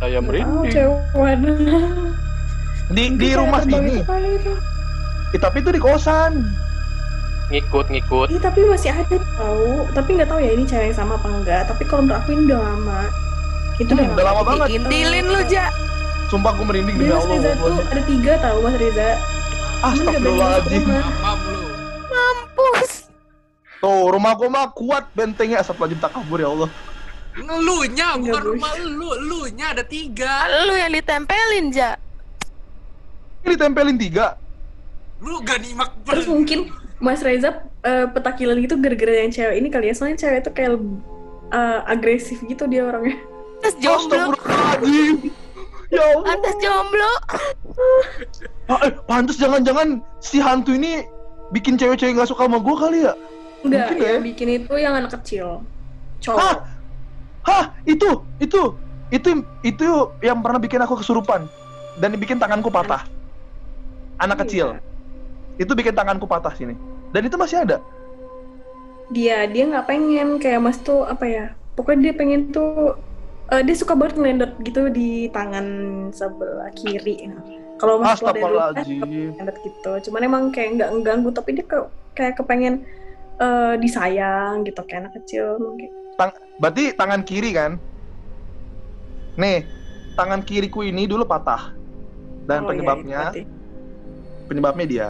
[0.00, 0.72] saya, oh, merinding.
[0.72, 1.52] cewek mana?
[2.88, 4.52] Di di rumah itu.
[5.28, 6.40] Eh, tapi itu di kosan
[7.48, 8.28] Ngikut, ngikut.
[8.28, 9.88] Iya, tapi masih ada tahu.
[9.90, 11.64] Tapi nggak tahu ya ini cewek yang sama apa enggak.
[11.64, 13.00] Tapi kalau menurut aku ini udah lama.
[13.78, 15.72] Itu Hmm, udah lama banget Diintilin lu, Ja.
[16.28, 19.08] sumpah aku merinding demi Mas Allah Reza tuh ada tiga tahu Mas Reza.
[19.80, 21.00] Astagfirullahaladzim lu.
[22.04, 22.90] Mampus.
[23.78, 26.70] Tuh rumah gua mah kuat bentengnya Astagfirullahaladzim tak kabur ya Allah
[27.32, 28.48] Ngelunya bukan Enggak, Bos.
[28.50, 30.32] rumah lu, lunya ada tiga.
[30.60, 31.94] Lu yang ditempelin, Ja.
[33.44, 34.36] Ini ditempelin tiga
[35.22, 39.86] Lu gak nyimak Terus mungkin Mas Reza eh, petakilan gitu gara-gara yang cewek ini kali
[39.90, 39.94] ya.
[39.94, 40.72] Soalnya cewek itu kayak
[41.54, 43.14] eh, agresif gitu dia orangnya.
[43.62, 44.34] Atas jomblo.
[44.34, 45.16] Astagfirullahaladzim
[45.88, 47.12] Ya Allah Atas jomblo.
[48.68, 51.06] Ah, eh, Pantes jangan-jangan si hantu ini
[51.54, 53.14] bikin cewek-cewek gak suka sama gua kali ya
[53.64, 54.20] Enggak, Mungkin yang ya.
[54.22, 55.46] bikin itu yang anak kecil.
[55.58, 56.22] Hah?
[56.22, 56.58] Cowok.
[57.42, 57.64] Hah?
[57.88, 58.62] Itu, itu,
[59.10, 59.30] itu,
[59.66, 59.88] itu
[60.22, 61.50] yang pernah bikin aku kesurupan
[61.98, 63.02] dan bikin tanganku patah.
[64.18, 64.42] Anak Iya.
[64.44, 64.68] kecil.
[65.58, 66.74] Itu bikin tanganku patah sini.
[67.10, 67.78] Dan itu masih ada.
[69.08, 71.46] Dia dia nggak pengen kayak Mas tuh apa ya?
[71.72, 72.98] Pokoknya dia pengen tuh
[73.48, 75.66] eh, dia suka banget ngelendot gitu di tangan
[76.12, 77.30] sebelah kiri.
[77.78, 79.28] Kalau Mas keluar dari rumah, Astagfirullahaladzim.
[79.38, 79.92] ngelendot gitu.
[80.10, 82.84] Cuman emang kayak nggak mengganggu tapi dia ke- kayak kepengen
[83.38, 85.88] eh, disayang gitu kayak anak kecil mungkin.
[86.58, 87.78] Berarti tangan kiri kan?
[89.38, 89.62] Nih,
[90.18, 91.70] tangan kiriku ini dulu patah.
[92.44, 93.42] Dan Oh, iya, penyebabnya, berarti.
[94.48, 95.08] Penyebabnya dia.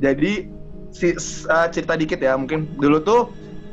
[0.00, 0.48] Jadi
[0.90, 3.20] si uh, cerita dikit ya, mungkin dulu tuh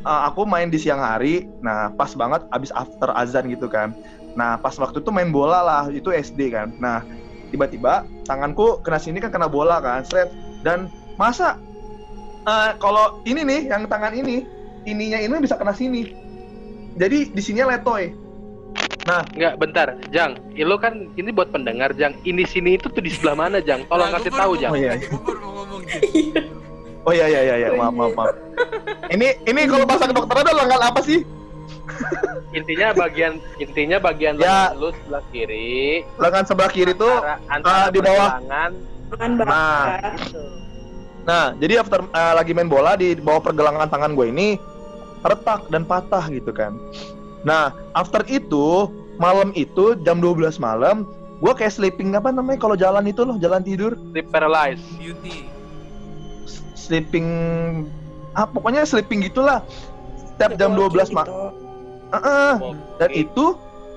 [0.04, 1.48] uh, aku main di siang hari.
[1.64, 3.96] Nah, pas banget abis after azan gitu kan.
[4.36, 6.76] Nah, pas waktu itu main bola lah, itu SD kan.
[6.78, 7.08] Nah,
[7.56, 10.28] tiba-tiba tanganku kena sini kan kena bola kan seret
[10.66, 11.56] dan masa
[12.44, 14.44] eh, kalau ini nih yang tangan ini
[14.84, 16.12] ininya ini bisa kena sini
[17.00, 18.12] jadi di sini letoy
[19.06, 20.34] Enggak, bentar, Jang.
[20.58, 22.18] Lo kan ini buat pendengar, Jang.
[22.26, 23.86] Ini sini itu tuh di sebelah mana, Jang?
[23.86, 24.74] Tolong Nah, kasih tahu, Jang.
[24.74, 24.98] Oh, iya.
[24.98, 26.34] Gua baru mau ngomong Jin.
[27.06, 27.70] oh iya iya iya, iya.
[27.78, 28.34] maaf maaf maaf
[29.14, 31.22] ini ini kalau bahasa kedokteran ada lengan apa sih
[32.50, 34.74] Intinya bagian intinya bagian Ya.
[34.74, 38.30] lengan lu sebelah kiri, lengan sebelah kiri tuh antara, antara di bawah.
[38.42, 38.64] baka.
[39.46, 39.86] Nah.
[40.18, 40.42] gitu.
[41.26, 44.48] Nah, jadi after eh, lagi main bola di bawah pergelangan tangan gue ini
[45.22, 46.74] retak dan patah gitu kan.
[47.46, 53.06] Nah, after itu malam itu jam 12 malam gue kayak sleeping apa namanya kalau jalan
[53.06, 53.94] itu loh jalan tidur.
[54.12, 54.82] Sleep paralyzed.
[54.98, 55.46] Beauty.
[56.50, 57.28] S- sleeping
[58.34, 59.62] ah pokoknya sleeping gitulah.
[60.36, 61.54] Setiap jam 12 malam
[62.16, 62.72] Gitu.
[62.96, 63.46] dan itu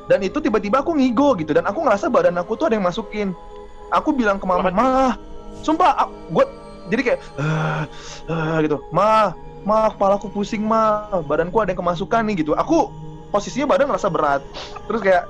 [0.08, 3.30] dan itu tiba-tiba aku ngigo gitu dan aku ngerasa badan aku tuh ada yang masukin.
[3.88, 5.14] Aku bilang ke mama mah
[5.62, 6.44] sumpah gue
[6.88, 7.84] jadi kayak "Ah,
[8.26, 8.82] ah," gitu.
[8.90, 9.32] Mah
[9.62, 12.52] mah kepala aku pusing mah badanku ada yang kemasukan nih gitu.
[12.58, 12.90] Aku
[13.30, 14.42] posisinya badan ngerasa berat.
[14.88, 15.24] Terus kayak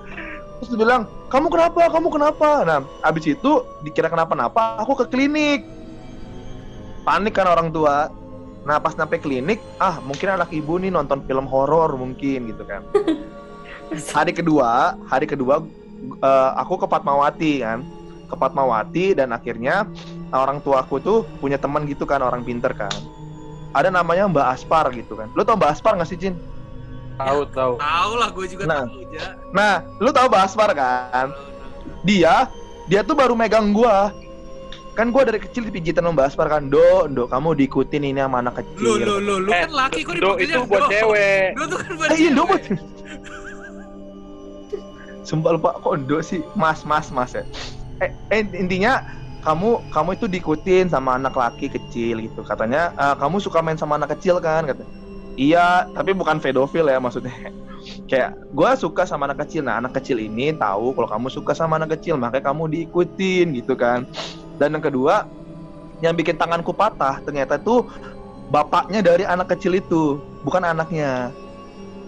[0.58, 1.80] terus dia bilang kamu kenapa?
[1.90, 2.48] Kamu kenapa?
[2.66, 5.66] Nah abis itu dikira kenapa-napa aku ke klinik.
[7.02, 8.10] Panik kan orang tua.
[8.66, 12.82] Nah pas sampai klinik ah mungkin anak ibu nih nonton film horor mungkin gitu kan.
[13.88, 15.64] Hari kedua hari kedua
[16.20, 17.80] eh, aku ke Fatmawati kan.
[18.28, 19.88] Ke Fatmawati dan akhirnya
[20.36, 22.92] orang tua aku tuh punya teman gitu kan orang pinter kan.
[23.72, 25.32] Ada namanya Mbak Aspar gitu kan.
[25.32, 26.36] Lu tau Mbak Aspar nggak sih Jin
[27.18, 27.72] Tahu, tahu.
[27.76, 28.84] Tahu lah, gue juga Nah.
[28.84, 29.26] tahu ja.
[29.48, 31.34] nah lu tau Mbak Aspar kan
[32.00, 32.46] dia
[32.86, 34.14] dia tuh baru megang gua
[34.92, 38.38] kan gua dari kecil dipijitin sama Mbak Aspar kan do do kamu diikutin ini sama
[38.38, 40.88] anak Lu kecil lu lu lu Eh, kan laki kok Do itu buat Do.
[40.88, 41.46] cewek.
[41.54, 42.48] Do tuh kan buat Eh, iya, Do cewek.
[42.48, 42.62] buat
[45.24, 47.44] Sumpah lupa kok Endo sih Mas mas mas ya
[47.98, 49.02] eh, eh, intinya
[49.38, 53.96] kamu kamu itu diikutin sama anak laki kecil gitu katanya "Eh, kamu suka main sama
[53.96, 54.86] anak kecil kan kata
[55.38, 57.30] iya tapi bukan pedofil ya maksudnya
[58.10, 61.78] kayak gue suka sama anak kecil nah anak kecil ini tahu kalau kamu suka sama
[61.78, 64.02] anak kecil makanya kamu diikutin gitu kan
[64.58, 65.30] dan yang kedua
[66.02, 67.86] yang bikin tanganku patah ternyata tuh
[68.50, 71.30] bapaknya dari anak kecil itu bukan anaknya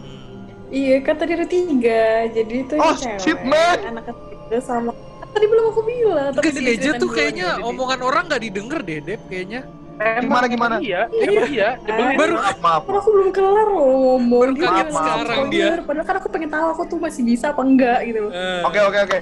[0.00, 0.48] Hmm.
[0.72, 2.24] Iya, kan tadi ada tiga.
[2.32, 3.84] Jadi itu yang Oh, cewek, shit, man.
[3.84, 4.96] anak kecil sama
[5.30, 6.30] Tadi belum aku bilang.
[6.34, 9.62] Tapi dia tuh kayaknya omongan orang nggak didengar deh Dep kayaknya.
[10.01, 10.74] Gimana, gimana?
[10.80, 11.12] Iya,
[11.44, 11.68] iya.
[11.76, 12.16] Nyebelin.
[12.16, 13.86] Baru maaf maaf Kan aku belum kelar loh
[14.16, 14.40] ngomong.
[14.48, 15.68] Baru kaget bilang sekarang dia.
[15.84, 18.32] Padahal kan aku pengen tahu aku tuh masih bisa apa enggak gitu loh.
[18.32, 19.18] Eh, Oke oke oke.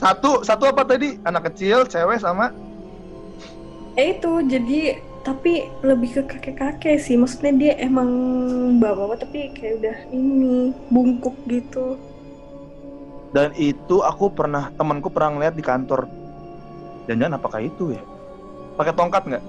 [0.00, 1.20] Satu satu apa tadi?
[1.20, 2.48] Anak kecil, cewek sama
[3.92, 7.20] Eh itu jadi tapi lebih ke kakek-kakek sih.
[7.20, 8.08] Maksudnya dia emang
[8.80, 12.00] bapak-bapak tapi kayak udah ini bungkuk gitu.
[13.30, 16.10] dan itu aku pernah temanku pernah ngeliat di kantor.
[17.06, 18.02] Jangan apakah itu ya?
[18.74, 19.44] Pakai tongkat nggak?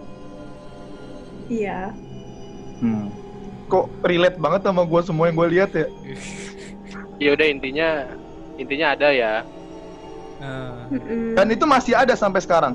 [1.52, 1.91] Iya.
[2.80, 3.12] Hmm.
[3.68, 5.88] Kok relate banget sama gue semua yang gue lihat ya?
[7.20, 7.89] Ya udah intinya
[8.56, 9.34] intinya ada ya.
[10.89, 11.38] Mm-mm.
[11.38, 12.74] Dan itu masih ada sampai sekarang.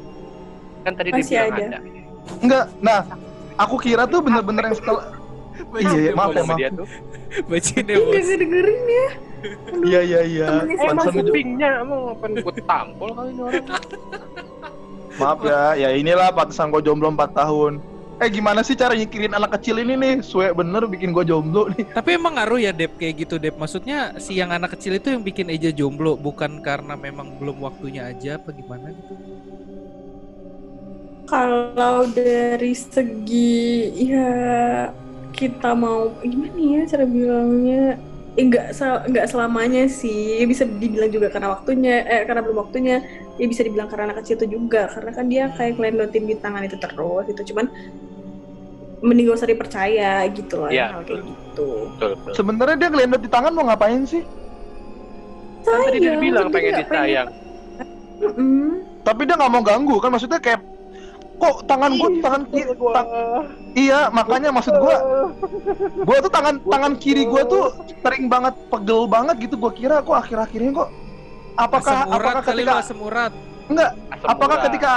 [0.87, 1.64] Kan tadi Masih dibilang ada.
[1.66, 1.79] ada.
[2.39, 2.64] Enggak.
[2.79, 3.01] Nah,
[3.59, 5.05] aku kira tuh bener-bener yang setelah
[5.72, 6.59] Iya, iya, maaf ya, Sama maaf.
[6.61, 6.87] dia tuh.
[7.49, 8.12] Bacain Ih, bos.
[8.14, 9.09] Gak dengerin ya.
[9.83, 10.47] Iya iya iya.
[10.62, 13.66] Eh, gua- kupingnya emang apa gue tampol kali ini orang.
[15.16, 17.81] Maaf ya, ya inilah pantesan gue jomblo 4 tahun.
[18.23, 20.14] Eh gimana sih cara nyikirin anak kecil ini nih?
[20.31, 21.85] Suwe bener bikin gue jomblo nih.
[21.97, 23.55] Tapi emang ngaruh ya Dep kayak gitu Dep.
[23.62, 28.03] Maksudnya si yang anak kecil itu yang bikin Eja jomblo bukan karena memang belum waktunya
[28.11, 29.12] aja apa gimana gitu.
[31.31, 33.51] Kalau dari segi
[34.11, 34.27] ya
[35.37, 37.77] kita mau gimana ya cara bilangnya
[38.39, 42.95] eh, nggak sel- selamanya sih bisa dibilang juga karena waktunya eh karena belum waktunya
[43.41, 46.62] ya bisa dibilang karena anak kecil itu juga karena kan dia kayak ngelendotin di tangan
[46.69, 47.67] itu terus gitu cuman
[48.99, 52.32] mending gak usah dipercaya gitu loh Iya, hal kayak gitu Betul, betul.
[52.32, 54.22] Sebenarnya dia ngelendot di tangan mau ngapain sih?
[55.62, 57.28] Kan tadi dia Sayang, bilang pengen pengen- disayang.
[58.16, 58.68] Mm-mm.
[59.03, 60.61] Tapi dia nggak mau ganggu kan maksudnya kayak
[61.36, 63.11] kok tangan gue tangan kiri ta-
[63.74, 64.97] iya makanya maksud gue
[65.99, 67.64] gue tuh tangan tangan kiri gue tuh
[68.01, 70.88] sering banget pegel banget gitu gue kira kok akhir-akhirnya kok
[71.55, 73.32] apakah urat apakah ketika lo asam urat.
[73.66, 73.90] enggak
[74.24, 74.64] apakah urat.
[74.64, 74.90] ketika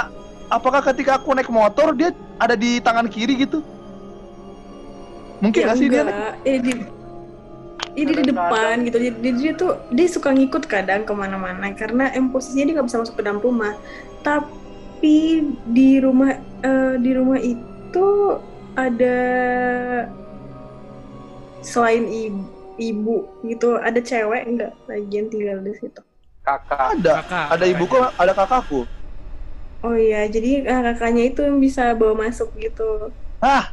[0.48, 3.60] apakah ketika aku naik motor dia ada di tangan kiri gitu
[5.40, 6.04] mungkin Ya nggak sih dia
[6.44, 6.72] eh di
[7.98, 8.96] ini di depan gitu.
[9.02, 12.88] Jadi dia, dia tuh dia suka ngikut kadang ke mana-mana karena em posisinya dia nggak
[12.88, 13.74] bisa masuk ke dalam rumah.
[14.22, 18.08] Tapi di rumah eh, di rumah itu
[18.78, 19.18] ada
[21.60, 22.46] selain ibu,
[22.80, 26.02] ibu gitu ada cewek enggak lagi yang tinggal di situ.
[26.40, 26.96] Kakak.
[26.96, 28.80] Ada, Kakak, ada ibuku, ada kakakku.
[29.80, 33.12] Oh iya, jadi eh, kakaknya itu yang bisa bawa masuk gitu.
[33.40, 33.72] Ah,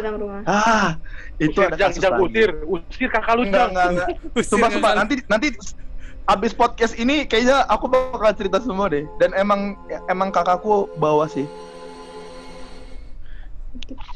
[0.00, 0.40] dalam rumah.
[0.44, 0.96] ah,
[1.36, 4.08] itu usir ada jang kasus jang usir usir kakak lu Enggak, jang enggak, enggak.
[4.48, 4.92] Sumpah, sumpah.
[4.94, 5.48] Nanti, nanti
[6.26, 9.08] abis podcast ini kayaknya aku bakal cerita semua deh.
[9.16, 9.74] Dan emang,
[10.06, 11.48] emang kakakku bawa sih.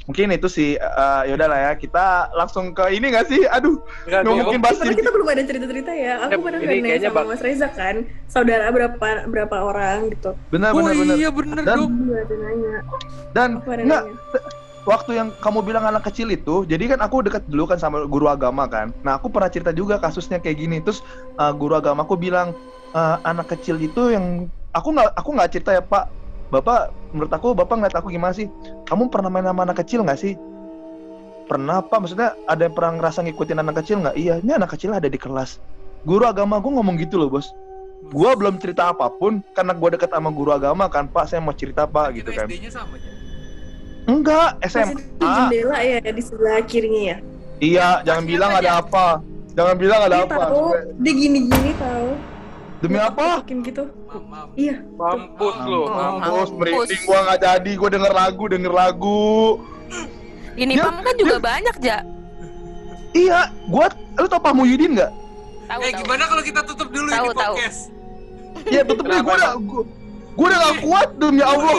[0.02, 1.72] Mungkin itu sih, eh, yaudah lah ya.
[1.74, 3.46] Kita langsung ke ini gak sih?
[3.46, 4.98] Aduh, Enggak, nggak mungkin bahas Karena ini.
[4.98, 6.14] kita belum ada cerita-cerita ya.
[6.20, 10.30] Aku pernah nanya kayaknya sama bak- Mas Reza kan, saudara berapa berapa orang gitu.
[10.50, 11.14] Benar, Oh benar, benar.
[11.14, 11.92] iya bener Dan- dong.
[12.02, 12.74] Gue ada nanya.
[13.30, 13.98] Dan nanya.
[14.82, 18.26] Waktu yang kamu bilang anak kecil itu, jadi kan aku deket dulu kan sama guru
[18.26, 18.90] agama kan.
[19.06, 20.76] Nah aku pernah cerita juga kasusnya kayak gini.
[20.82, 21.06] Terus
[21.38, 22.54] uh, guru agama aku bilang
[22.92, 26.10] "Uh, anak kecil itu yang aku nggak aku nggak cerita ya Pak.
[26.52, 28.50] Bapak menurut aku bapak ngeliat aku gimana sih?
[28.84, 30.34] Kamu pernah main sama anak kecil nggak sih?
[31.48, 31.98] Pernah Pak.
[32.02, 34.16] Maksudnya ada yang pernah ngerasa ngikutin anak kecil nggak?
[34.18, 34.34] Iya.
[34.44, 35.62] Ini anak kecil ada di kelas.
[36.02, 37.48] Guru agama aku ngomong gitu loh bos.
[38.10, 41.30] Gua belum cerita apa pun karena gua deket sama guru agama kan Pak.
[41.30, 42.50] Saya mau cerita Pak gitu kan.
[42.50, 43.21] SD-nya sama aja.
[44.02, 44.98] Enggak, SMA.
[44.98, 47.16] itu jendela ya di sebelah kirinya ya.
[47.58, 49.06] Iya, jangan bilang ada apa.
[49.52, 50.42] Jangan bilang ada Dia apa.
[50.42, 50.64] tahu,
[50.98, 52.08] dia gini-gini tahu.
[52.82, 53.28] Demi apa?
[53.40, 53.84] Bikin gitu.
[54.04, 54.48] Mam, mam.
[54.54, 54.76] Iya.
[54.92, 57.70] mampus lu Oh, Mampus, merinding gua nggak jadi.
[57.78, 59.30] Gua denger lagu, denger lagu.
[60.52, 61.98] Ini Ya, pam kan juga banyak ja.
[63.12, 65.12] Iya, gua lu tau Pak Muhyiddin nggak?
[65.64, 66.00] Tahu Eh tahu.
[66.02, 67.54] gimana kalau kita tutup dulu Tahu, ini tahu.
[67.54, 67.80] podcast?
[68.66, 69.52] Iya, tetep deh gua udah
[70.32, 71.76] gua udah gak kuat demi Allah.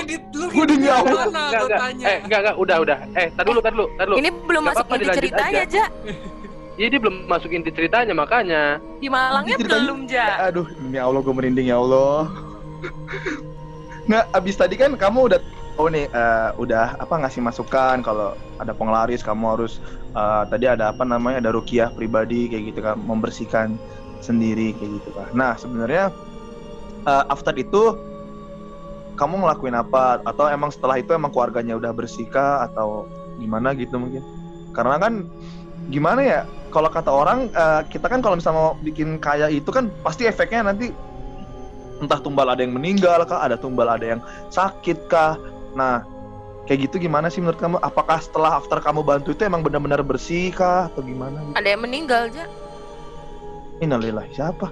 [0.53, 1.21] Gua demi Allah.
[1.29, 4.29] enggak enggak eh enggak enggak udah udah eh tar dulu tar dulu tar dulu Ini
[4.45, 5.85] belum masuk inti ceritanya aja.
[5.85, 5.87] ja.
[6.73, 10.49] Iya dia belum masukin di ceritanya makanya Di Malangnya belum ja.
[10.49, 12.33] Aduh, demi Allah gua merinding ya Allah.
[14.09, 15.39] Nah, abis tadi kan kamu udah
[15.77, 19.79] oh nih eh, udah apa ngasih masukan kalau ada penglaris kamu harus
[20.17, 23.67] eh, tadi ada apa namanya ada rukiah pribadi kayak gitu kan membersihkan
[24.19, 25.29] sendiri kayak gitu kan.
[25.37, 26.09] Nah sebenarnya
[27.05, 27.95] eh, after itu
[29.13, 33.05] kamu ngelakuin apa atau emang setelah itu emang keluarganya udah bersihkah atau
[33.37, 34.25] gimana gitu mungkin?
[34.73, 35.29] Karena kan
[35.91, 36.41] gimana ya
[36.73, 40.73] kalau kata orang eh, kita kan kalau misalnya mau bikin kaya itu kan pasti efeknya
[40.73, 40.89] nanti
[42.01, 45.37] entah tumbal ada yang meninggal kah, ada tumbal ada yang sakit kah.
[45.77, 46.03] Nah,
[46.65, 47.77] kayak gitu gimana sih menurut kamu?
[47.79, 51.39] Apakah setelah after kamu bantu itu emang benar-benar bersih kah atau gimana?
[51.39, 51.55] Gitu?
[51.55, 52.45] Ada yang meninggal ja.
[53.79, 54.67] Innalillahi siapa?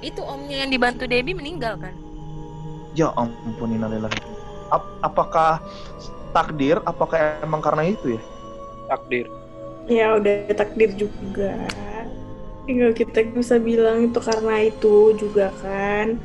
[0.00, 2.07] Itu omnya yang dibantu Debbie meninggal kan.
[2.98, 4.18] Ya ampun innalillahi.
[4.74, 5.62] Ap- apakah
[6.34, 6.82] takdir?
[6.82, 8.22] Apakah emang karena itu ya?
[8.90, 9.26] takdir
[9.88, 11.54] Ya udah takdir juga.
[12.68, 16.18] Tinggal kita bisa bilang itu karena itu juga kan.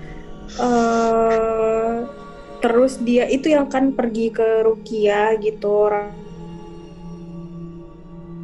[0.54, 1.94] eh
[2.64, 6.12] terus dia itu yang kan pergi ke Rukia gitu orang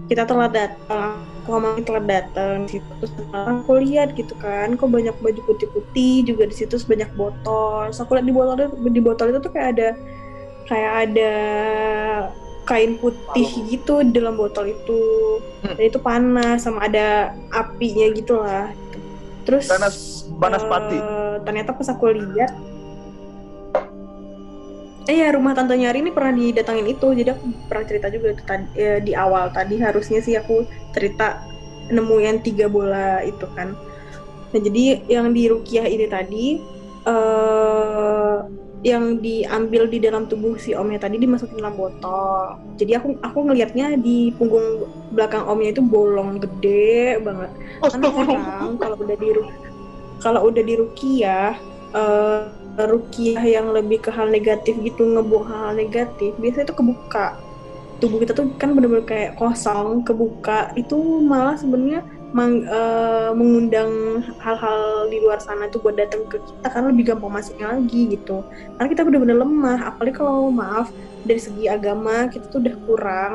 [0.10, 5.16] kita telat datang Mami telat datang di situ terus aku lihat gitu kan kok banyak
[5.18, 9.26] baju putih-putih juga di situ banyak botol terus aku lihat di botol itu di botol
[9.30, 9.88] itu tuh kayak ada
[10.66, 11.34] kayak ada
[12.64, 15.02] kain putih gitu di dalam botol itu
[15.60, 15.76] Hmm.
[15.76, 18.72] dan itu panas sama ada apinya gitu lah
[19.44, 20.96] terus Panas- panas pati.
[20.96, 22.52] eh, ternyata pas aku lihat
[25.10, 28.44] eh ya rumah tantenya Ari ini pernah didatangin itu jadi aku pernah cerita juga itu
[28.46, 31.42] tadi eh, di awal tadi harusnya sih aku cerita
[31.90, 33.74] nemu yang tiga bola itu kan
[34.54, 36.46] nah jadi yang di Rukiah ini tadi
[37.10, 38.38] eh
[38.80, 42.56] yang diambil di dalam tubuh si omnya tadi dimasukin dalam botol.
[42.80, 47.52] Jadi aku aku ngelihatnya di punggung belakang omnya itu bolong gede banget.
[47.84, 49.30] Kan orang kalau udah di
[50.24, 51.60] kalau udah di rukiah
[51.92, 52.42] eh,
[52.78, 57.40] rukiah yang lebih ke hal negatif gitu ngebuang hal, negatif biasanya itu kebuka.
[58.00, 60.72] Tubuh kita tuh kan bener-bener kayak kosong kebuka.
[60.80, 66.68] Itu malah sebenarnya mang- eh, mengundang hal-hal di luar sana tuh buat datang ke kita
[66.70, 68.46] karena lebih gampang masuknya lagi gitu.
[68.78, 70.94] Karena kita bener-bener lemah apalagi kalau maaf
[71.26, 73.34] dari segi agama kita tuh udah kurang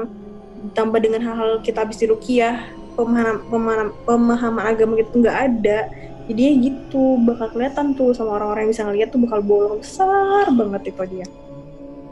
[0.65, 2.57] ditambah dengan hal-hal kita habis di rukiah
[2.97, 5.79] pemahaman pemahaman, pemahaman agama kita tuh nggak ada
[6.25, 10.47] jadi ya gitu bakal kelihatan tuh sama orang-orang yang bisa ngeliat tuh bakal bolong besar
[10.49, 11.27] banget itu dia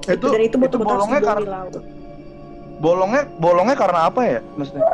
[0.02, 1.74] itu dan itu itu betul-betul harus bolongnya karena laut
[2.82, 4.84] bolongnya bolongnya karena apa ya maksudnya?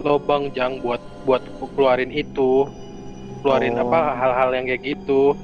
[0.00, 1.42] lobang jang buat buat
[1.74, 2.66] keluarin itu
[3.42, 3.86] keluarin Oh.
[3.86, 5.34] apa hal-hal yang kayak gitu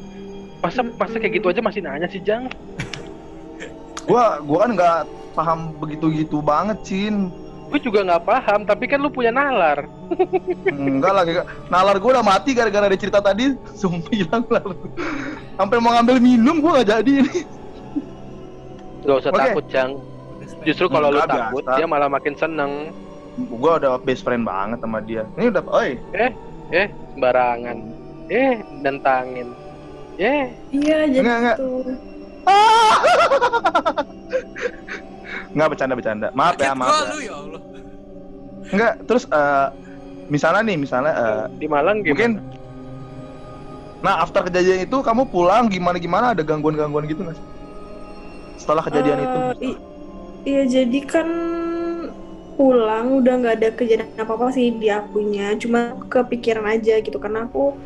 [0.62, 2.48] masa masa kayak gitu aja masih nanya sih jang
[4.04, 4.98] Gua gua kan nggak
[5.32, 7.32] paham begitu-gitu banget, Cin.
[7.74, 9.90] Gue juga nggak paham tapi kan lu punya nalar.
[10.70, 13.50] Enggak lagi nalar gue udah mati gara-gara ada cerita tadi.
[13.74, 14.78] Sumpah hilang nalar
[15.58, 17.42] sampai mau ngambil minum gue nggak jadi ini.
[19.02, 19.42] Gak usah Oke.
[19.42, 19.98] takut jang
[20.62, 21.82] justru kalau lu takut biasa.
[21.82, 22.94] dia malah makin seneng.
[23.34, 25.26] Gue udah best friend banget sama dia.
[25.34, 25.98] Ini udah oi.
[26.14, 26.30] Eh
[27.18, 27.78] sembarangan.
[28.30, 29.50] Eh nentangin.
[30.14, 30.46] Eh.
[30.70, 31.58] Iya, jadi Enggak, enggak.
[35.54, 36.26] Nggak bercanda-bercanda.
[36.34, 37.12] Maaf ya, maaf gua ya.
[37.14, 37.60] lu ya Allah.
[38.74, 39.66] Enggak, terus eh,
[40.32, 42.10] misalnya nih, misalnya eh, di Malang gimana?
[42.10, 42.30] mungkin
[44.04, 47.46] Nah, after kejadian itu kamu pulang gimana-gimana ada gangguan-gangguan gitu nggak sih?
[48.60, 49.38] Setelah kejadian Eh, itu.
[49.64, 49.80] i-
[50.44, 51.28] Iya, jadi kan
[52.54, 55.56] pulang udah nggak ada kejadian apa-apa sih di akunya.
[55.56, 57.16] Cuma kepikiran aja gitu.
[57.16, 57.80] Karena aku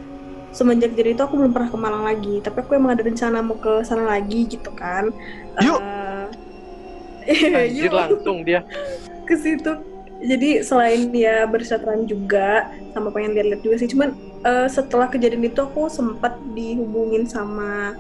[0.51, 2.35] semenjak jadi itu aku belum pernah ke Malang lagi.
[2.43, 5.07] Tapi aku emang ada rencana mau ke sana lagi gitu kan.
[5.63, 5.79] Yuk.
[5.79, 6.18] Eh,
[7.29, 8.65] Anjir yuk langsung dia
[9.29, 9.73] ke situ.
[10.19, 13.87] Jadi selain ya bersilaturahmi juga sama pengen lihat-lihat juga sih.
[13.93, 17.95] Cuman eh, setelah kejadian itu aku sempat dihubungin sama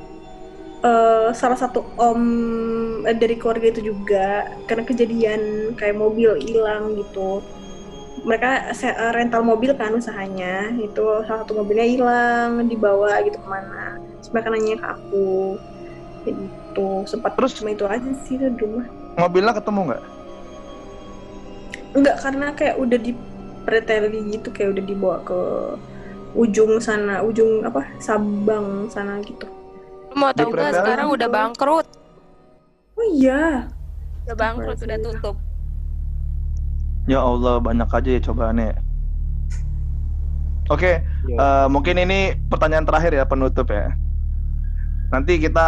[0.82, 2.22] eh, salah satu om
[3.06, 5.40] eh, dari keluarga itu juga karena kejadian
[5.78, 7.44] kayak mobil hilang gitu.
[8.26, 8.74] Mereka
[9.14, 14.02] rental mobil kan usahanya itu salah satu mobilnya hilang dibawa gitu ke mana.
[14.18, 15.54] Terus mereka nanya ke aku
[16.26, 17.06] gitu.
[17.06, 17.62] Sempat Terus?
[17.62, 18.90] cuma itu aja sih di rumah.
[19.18, 20.02] Mobilnya ketemu nggak?
[21.98, 23.12] Enggak, karena kayak udah di
[23.66, 25.38] preteli gitu, kayak udah dibawa ke
[26.38, 27.82] ujung sana, ujung apa?
[27.98, 29.50] Sabang sana gitu.
[30.08, 31.34] Lu mau tahu nggak sekarang udah tuh.
[31.34, 31.86] bangkrut
[32.94, 33.68] Oh iya.
[34.28, 35.36] udah bangkrut udah tutup
[37.08, 38.76] Ya Allah, banyak aja ya cobaannya.
[40.68, 41.36] Oke, Iya.
[41.40, 43.96] eh, mungkin ini pertanyaan terakhir ya penutup ya.
[45.08, 45.60] Nanti kita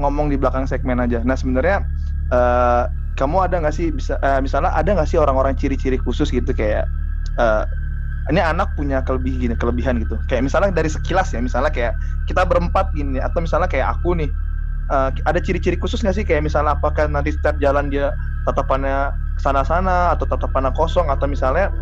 [0.00, 1.22] ngomong di belakang segmen aja.
[1.22, 1.86] Nah sebenarnya
[2.32, 2.82] eh,
[3.18, 6.90] kamu ada nggak sih bisa eh, misalnya ada nggak sih orang-orang ciri-ciri khusus gitu kayak
[7.38, 7.62] eh,
[8.30, 10.20] ini anak punya kelebih gini kelebihan gitu.
[10.28, 11.94] Kayak misalnya dari sekilas ya, misalnya kayak
[12.28, 14.30] kita berempat gini atau misalnya kayak aku nih
[14.92, 18.12] eh, ada ciri-ciri khusus nggak sih kayak misalnya apakah nanti setiap jalan dia
[18.46, 21.72] tatapannya sana-sana atau tatapannya kosong atau misalnya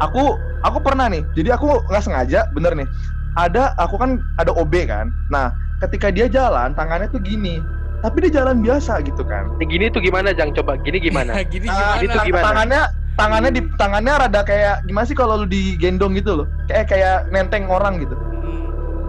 [0.00, 2.88] aku aku pernah nih jadi aku nggak sengaja bener nih
[3.34, 5.10] ada aku kan ada OB kan.
[5.28, 7.58] Nah ketika dia jalan tangannya tuh gini.
[7.98, 9.48] Tapi dia jalan biasa gitu kan.
[9.56, 10.52] Ini gini tuh gimana Jang?
[10.52, 11.40] Coba gini gimana?
[11.42, 12.02] Gini Ah, gimana?
[12.04, 12.44] gitu tang- gimana?
[12.44, 12.82] tangannya
[13.14, 16.46] tangannya di tangannya rada kayak gimana sih kalau lu digendong gitu loh?
[16.68, 18.12] Kayak kayak nenteng orang gitu.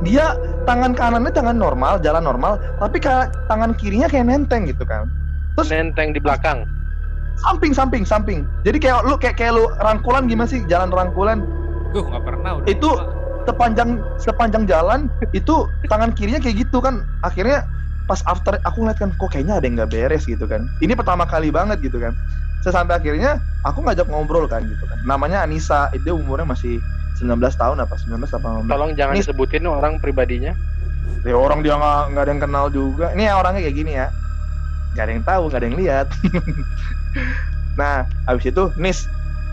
[0.01, 5.11] Dia tangan kanannya tangan normal jalan normal tapi ka- tangan kirinya kayak nenteng gitu kan.
[5.55, 6.63] Terus nenteng di belakang.
[7.35, 8.47] Samping samping samping.
[8.63, 10.63] Jadi kayak lu kayak kayak lu rangkulan gimana sih?
[10.63, 11.43] Jalan rangkulan.
[11.91, 12.67] Gue nggak pernah udah.
[12.69, 12.95] Itu-
[13.45, 14.99] sepanjang sepanjang jalan
[15.31, 17.05] itu tangan kirinya kayak gitu kan.
[17.21, 17.65] Akhirnya
[18.05, 20.69] pas after aku ngeliat kan kok kayaknya ada yang nggak beres gitu kan.
[20.81, 22.13] Ini pertama kali banget gitu kan.
[22.61, 24.97] Sesampai akhirnya aku ngajak ngobrol kan gitu kan.
[25.05, 26.81] Namanya Anissa dia umurnya masih
[27.15, 30.53] 19 tahun apa 19 apa 18 tolong jangan Ini- disebutin orang pribadinya.
[31.25, 33.05] Ya orang dia nggak nggak ada yang kenal juga.
[33.17, 34.07] Ini ya orangnya kayak gini ya.
[34.93, 36.07] Nggak ada yang tahu nggak ada yang lihat.
[37.75, 39.03] Nah habis itu Nis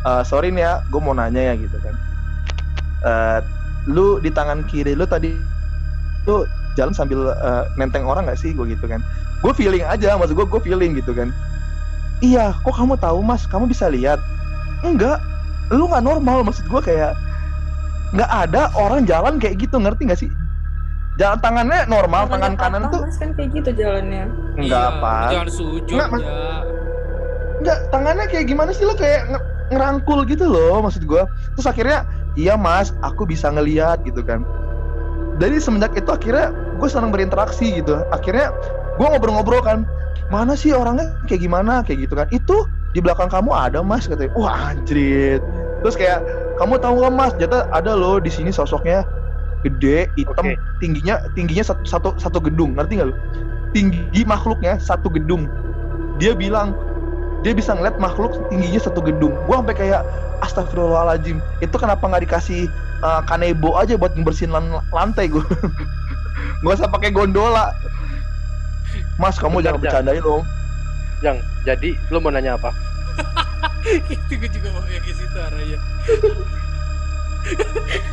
[0.06, 1.94] eh, sorry nih ya gue mau nanya ya gitu kan.
[3.02, 3.38] Eh,
[3.84, 5.34] lu di tangan kiri lu tadi
[6.24, 8.54] lu jalan sambil eh, nenteng orang nggak sih?
[8.54, 9.02] Gue gitu kan.
[9.42, 11.34] Gue feeling aja maksud gue gue feeling gitu kan.
[12.22, 13.42] Iya kok kamu tahu mas?
[13.44, 14.22] Kamu bisa lihat?
[14.82, 15.18] Enggak.
[15.70, 17.18] Lu nggak normal maksud gue kayak
[18.12, 20.30] nggak ada orang jalan kayak gitu ngerti nggak sih?
[21.20, 24.24] Jalan tangannya normal tangan kanan tuh Mas kan kayak gitu jalannya.
[24.56, 26.20] enggak Iya, apa Jangan sujud Nggak, Mas.
[26.20, 26.32] ya.
[27.60, 28.84] enggak tangannya kayak gimana sih?
[28.84, 31.22] Lo kayak nge- ngerangkul gitu loh maksud gue
[31.52, 32.04] terus akhirnya
[32.38, 34.44] iya mas aku bisa ngelihat gitu kan.
[35.40, 38.04] Dari semenjak itu akhirnya gue senang berinteraksi gitu.
[38.12, 38.52] Akhirnya
[39.00, 39.88] gue ngobrol-ngobrol kan
[40.28, 41.16] mana sih orangnya?
[41.28, 41.80] Kayak gimana?
[41.84, 42.26] Kayak gitu kan.
[42.32, 42.56] Itu
[42.92, 44.32] di belakang kamu ada mas katanya.
[44.36, 45.40] Wah anjrit.
[45.82, 46.20] Terus kayak
[46.60, 47.32] kamu tahu nggak mas?
[47.40, 49.04] Jatuh ada loh di sini sosoknya.
[49.62, 50.58] Gede hitam Oke.
[50.82, 52.76] tingginya tingginya satu, satu satu gedung.
[52.76, 53.16] Ngerti nggak lu?
[53.72, 55.48] Tinggi makhluknya satu gedung.
[56.20, 56.76] Dia bilang
[57.42, 59.34] dia bisa ngeliat makhluk tingginya satu gedung.
[59.46, 60.02] Gua sampai kayak
[60.46, 61.42] astagfirullahaladzim.
[61.58, 62.70] Itu kenapa nggak dikasih
[63.02, 65.42] uh, kanebo aja buat ngebersihin lan- lantai gua.
[66.62, 67.74] Nggak usah pakai gondola.
[69.18, 69.82] Mas kamu Bentar, jangan Jan.
[69.82, 70.42] bercandain dong.
[71.22, 72.70] Jang jadi lu mau nanya apa?
[74.14, 75.78] Itu gue juga mau kayak situ arahnya.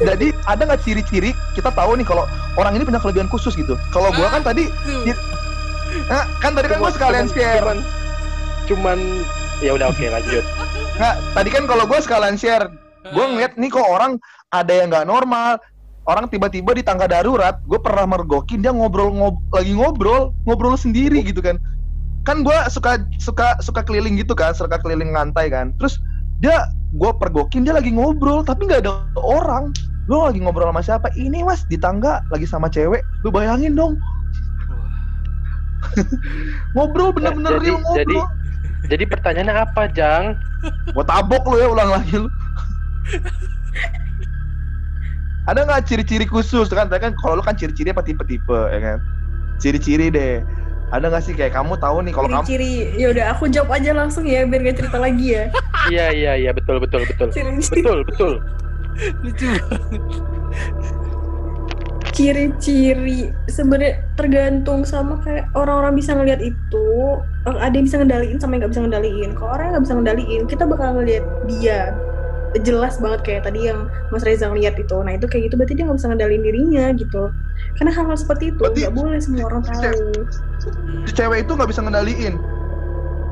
[0.09, 1.31] jadi ada nggak ciri-ciri?
[1.53, 2.25] Kita tahu nih kalau
[2.57, 3.77] orang ini punya kelebihan khusus gitu.
[3.93, 4.69] Kalau gua kan tadi
[5.05, 7.65] eh, kan tadi kan gua sekalian share
[8.69, 8.97] cuman
[9.59, 10.45] ya udah oke lanjut.
[10.95, 12.69] Nggak tadi kan kalau gua sekalian share
[13.09, 13.29] gue Ah.
[13.31, 15.57] ngeliat nih kok orang ada yang nggak normal.
[16.05, 21.21] Orang tiba-tiba di tangga darurat gue pernah mergokin dia ngobrol ngob lagi ngobrol ngobrol sendiri
[21.21, 21.57] gitu kan.
[22.25, 25.73] Kan gue suka suka suka keliling gitu kan suka keliling lantai kan.
[25.77, 25.97] Terus
[26.41, 29.69] dia gue pergokin dia lagi ngobrol tapi nggak ada orang.
[30.09, 31.07] Lu lagi ngobrol sama siapa?
[31.13, 33.05] Ini mas di tangga lagi sama cewek.
[33.21, 33.93] Lu bayangin dong.
[36.75, 37.97] Ngobrol bener-bener jadi- real ngobrol.
[38.01, 38.27] jadi-
[38.89, 40.35] jadi pertanyaannya apa Jang
[40.89, 42.29] gue tabok lu ya ulang lagi lu
[45.49, 48.97] ada nggak ciri-ciri khusus kan Tadi kan kalau lu kan ciri-ciri apa tipe-tipe ya kan
[49.61, 50.41] ciri-ciri deh
[50.89, 53.93] ada nggak sih kayak kamu tahu nih kalau kamu Ciri-ciri, ya udah aku jawab aja
[53.93, 55.45] langsung ya biar gak cerita lagi ya.
[55.85, 57.29] Iya iya iya betul betul betul.
[57.29, 58.33] Ciri-ciri, Betul betul.
[59.21, 60.01] Lucu banget.
[62.11, 66.87] Ciri-ciri sebenarnya tergantung sama kayak orang-orang bisa ngelihat itu.
[67.47, 69.29] eh, Ada yang bisa ngendaliin sama yang nggak bisa ngendaliin.
[69.37, 71.79] Kalau orang yang nggak bisa ngendaliin, kita bakal ngelihat dia
[72.65, 74.97] jelas banget kayak tadi yang Mas Reza ngeliat itu.
[75.05, 77.23] Nah itu kayak gitu berarti dia nggak bisa ngendaliin dirinya gitu.
[77.77, 80.25] Karena hal-hal seperti itu nggak boleh semua orang tahu.
[81.05, 82.35] si cewek itu nggak bisa ngendaliin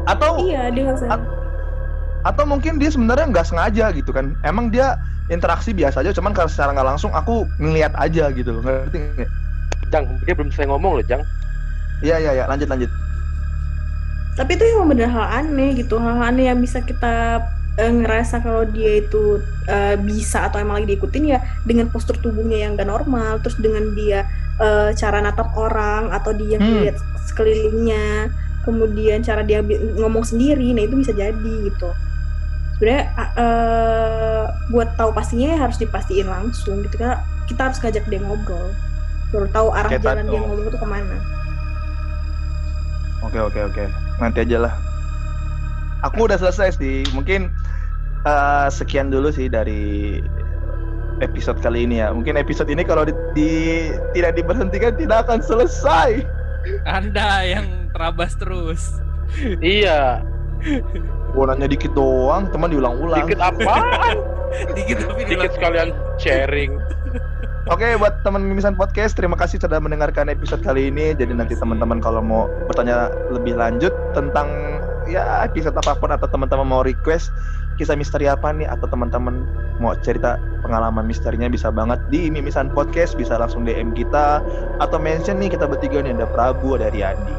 [0.07, 1.07] atau Iya dia nggak bisa.
[2.27, 4.99] At- atau mungkin dia sebenarnya nggak sengaja gitu kan emang dia
[5.31, 9.31] interaksi biasa aja cuman kalau secara nggak langsung aku ngeliat aja gitu loh ngerti nggak?
[9.87, 11.23] Jang, dia belum selesai ngomong loh, Jang.
[12.03, 12.91] iya iya iya lanjut lanjut
[14.35, 17.41] Tapi itu yang bener hal aneh gitu, hal aneh yang bisa kita
[17.79, 22.67] eh, ngerasa kalau dia itu eh, bisa atau emang lagi diikutin ya dengan postur tubuhnya
[22.67, 24.27] yang gak normal, terus dengan dia
[24.61, 26.69] eh, cara natap orang atau dia Hmm.
[26.69, 27.01] ngeliat
[27.33, 28.29] sekelilingnya,
[28.61, 29.65] kemudian cara dia
[29.97, 31.89] ngomong sendiri, nah itu bisa jadi gitu.
[32.77, 33.03] Sebenarnya
[33.35, 38.69] eh, buat tahu pastinya ya harus dipastiin langsung gitu karena kita harus ngajak dia ngobrol,
[39.29, 41.17] baru tahu arah Kayak jalan tadi- dia ngomong itu ke mana.
[43.19, 43.83] oke oke oke.
[44.17, 44.73] Nanti aja lah.
[46.03, 47.01] Aku udah selesai sih.
[47.11, 47.49] Mungkin
[48.23, 50.21] eh, sekian dulu sih dari
[51.19, 52.13] episode kali ini ya.
[52.13, 56.21] Mungkin episode ini kalau di, di- tidak diberhentikan tidak akan selesai.
[56.85, 59.01] Anda yang terabas terus.
[59.57, 60.21] Iya.
[61.31, 64.17] gua nanya dikit doang teman diulang-ulang Dikit apaan?
[64.77, 66.79] Dikit tapi Dikit sekalian sharing.
[67.67, 71.11] Oke, buat teman Mimisan Podcast, terima kasih sudah mendengarkan episode kali ini.
[71.11, 74.47] Jadi nanti teman-teman kalau mau bertanya lebih lanjut tentang
[75.03, 77.27] ya episode apa pun atau teman-teman mau request
[77.75, 79.43] kisah misteri apa nih atau teman-teman
[79.77, 84.39] mau cerita pengalaman misterinya bisa banget di Mimisan Podcast, bisa langsung DM kita
[84.79, 87.35] atau mention nih kita bertiga nih ada Prabu, ada Riyadi.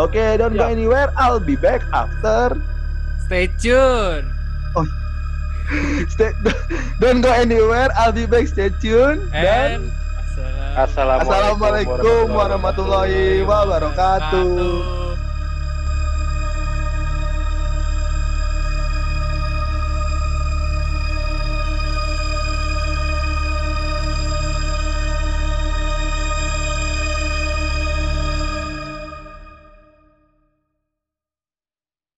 [0.00, 0.72] Oke, don't go Ya.
[0.72, 1.08] anywhere.
[1.20, 2.56] I'll be back after.
[3.26, 4.24] Stay tune.
[6.08, 6.30] Stay,
[7.02, 7.90] don't go anywhere.
[7.98, 8.46] I'll be back.
[8.46, 9.26] Stay tuned.
[9.34, 9.90] Dan And
[10.78, 14.46] assalam- Assalamualaikum warahmatullahi wabarakatuh.
[14.46, 15.15] wabarakatuh.